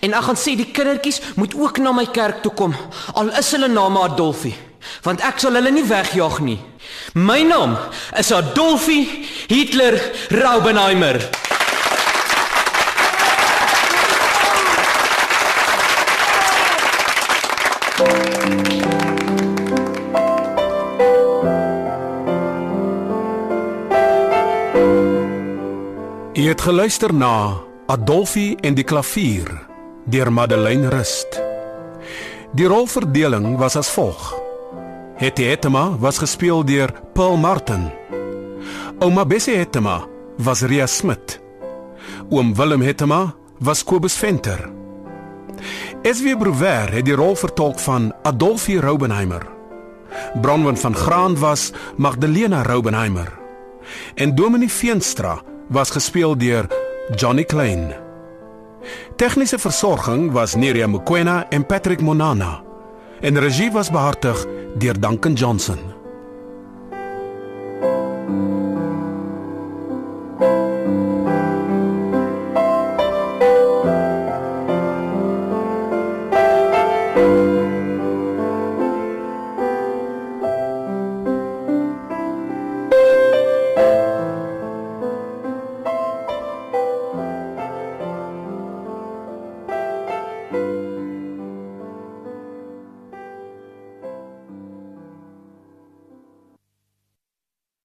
[0.00, 2.74] En ek gaan sê die kindertjies moet ook na my kerk toe kom.
[3.14, 4.54] Al is hulle name Adolfie,
[5.02, 6.58] want ek sal hulle nie wegjaag nie.
[7.14, 7.76] My naam
[8.18, 11.45] is Adolfie Hitler Raubenheimer.
[26.36, 29.48] Jy het geluister na Adolfie en die klavier
[30.04, 31.38] deur Madeleine Rust.
[32.52, 34.34] Die rolverdeling was as volg:
[35.16, 37.86] Hetty Hetema was gespeel deur Paul Martin.
[39.00, 40.02] Ouma Bessie Hetema
[40.36, 41.38] was Ria Smit.
[42.28, 44.68] Oom Willem Hetema was Kobus Venter.
[46.04, 49.48] SW Brouwer het die rol vertolk van Adolfie Roubenheimer.
[50.42, 53.32] Bronwyn van Graan was Magdalena Roubenheimer.
[54.14, 56.66] En Dominee Veenstra was gespeel deur
[57.14, 57.94] Johnny Klein.
[59.16, 62.62] Tegniese versorging was Nerea Mukwena en Patrick Monana.
[63.20, 64.46] En regie was behartig
[64.78, 65.95] deur Duncan Johnson.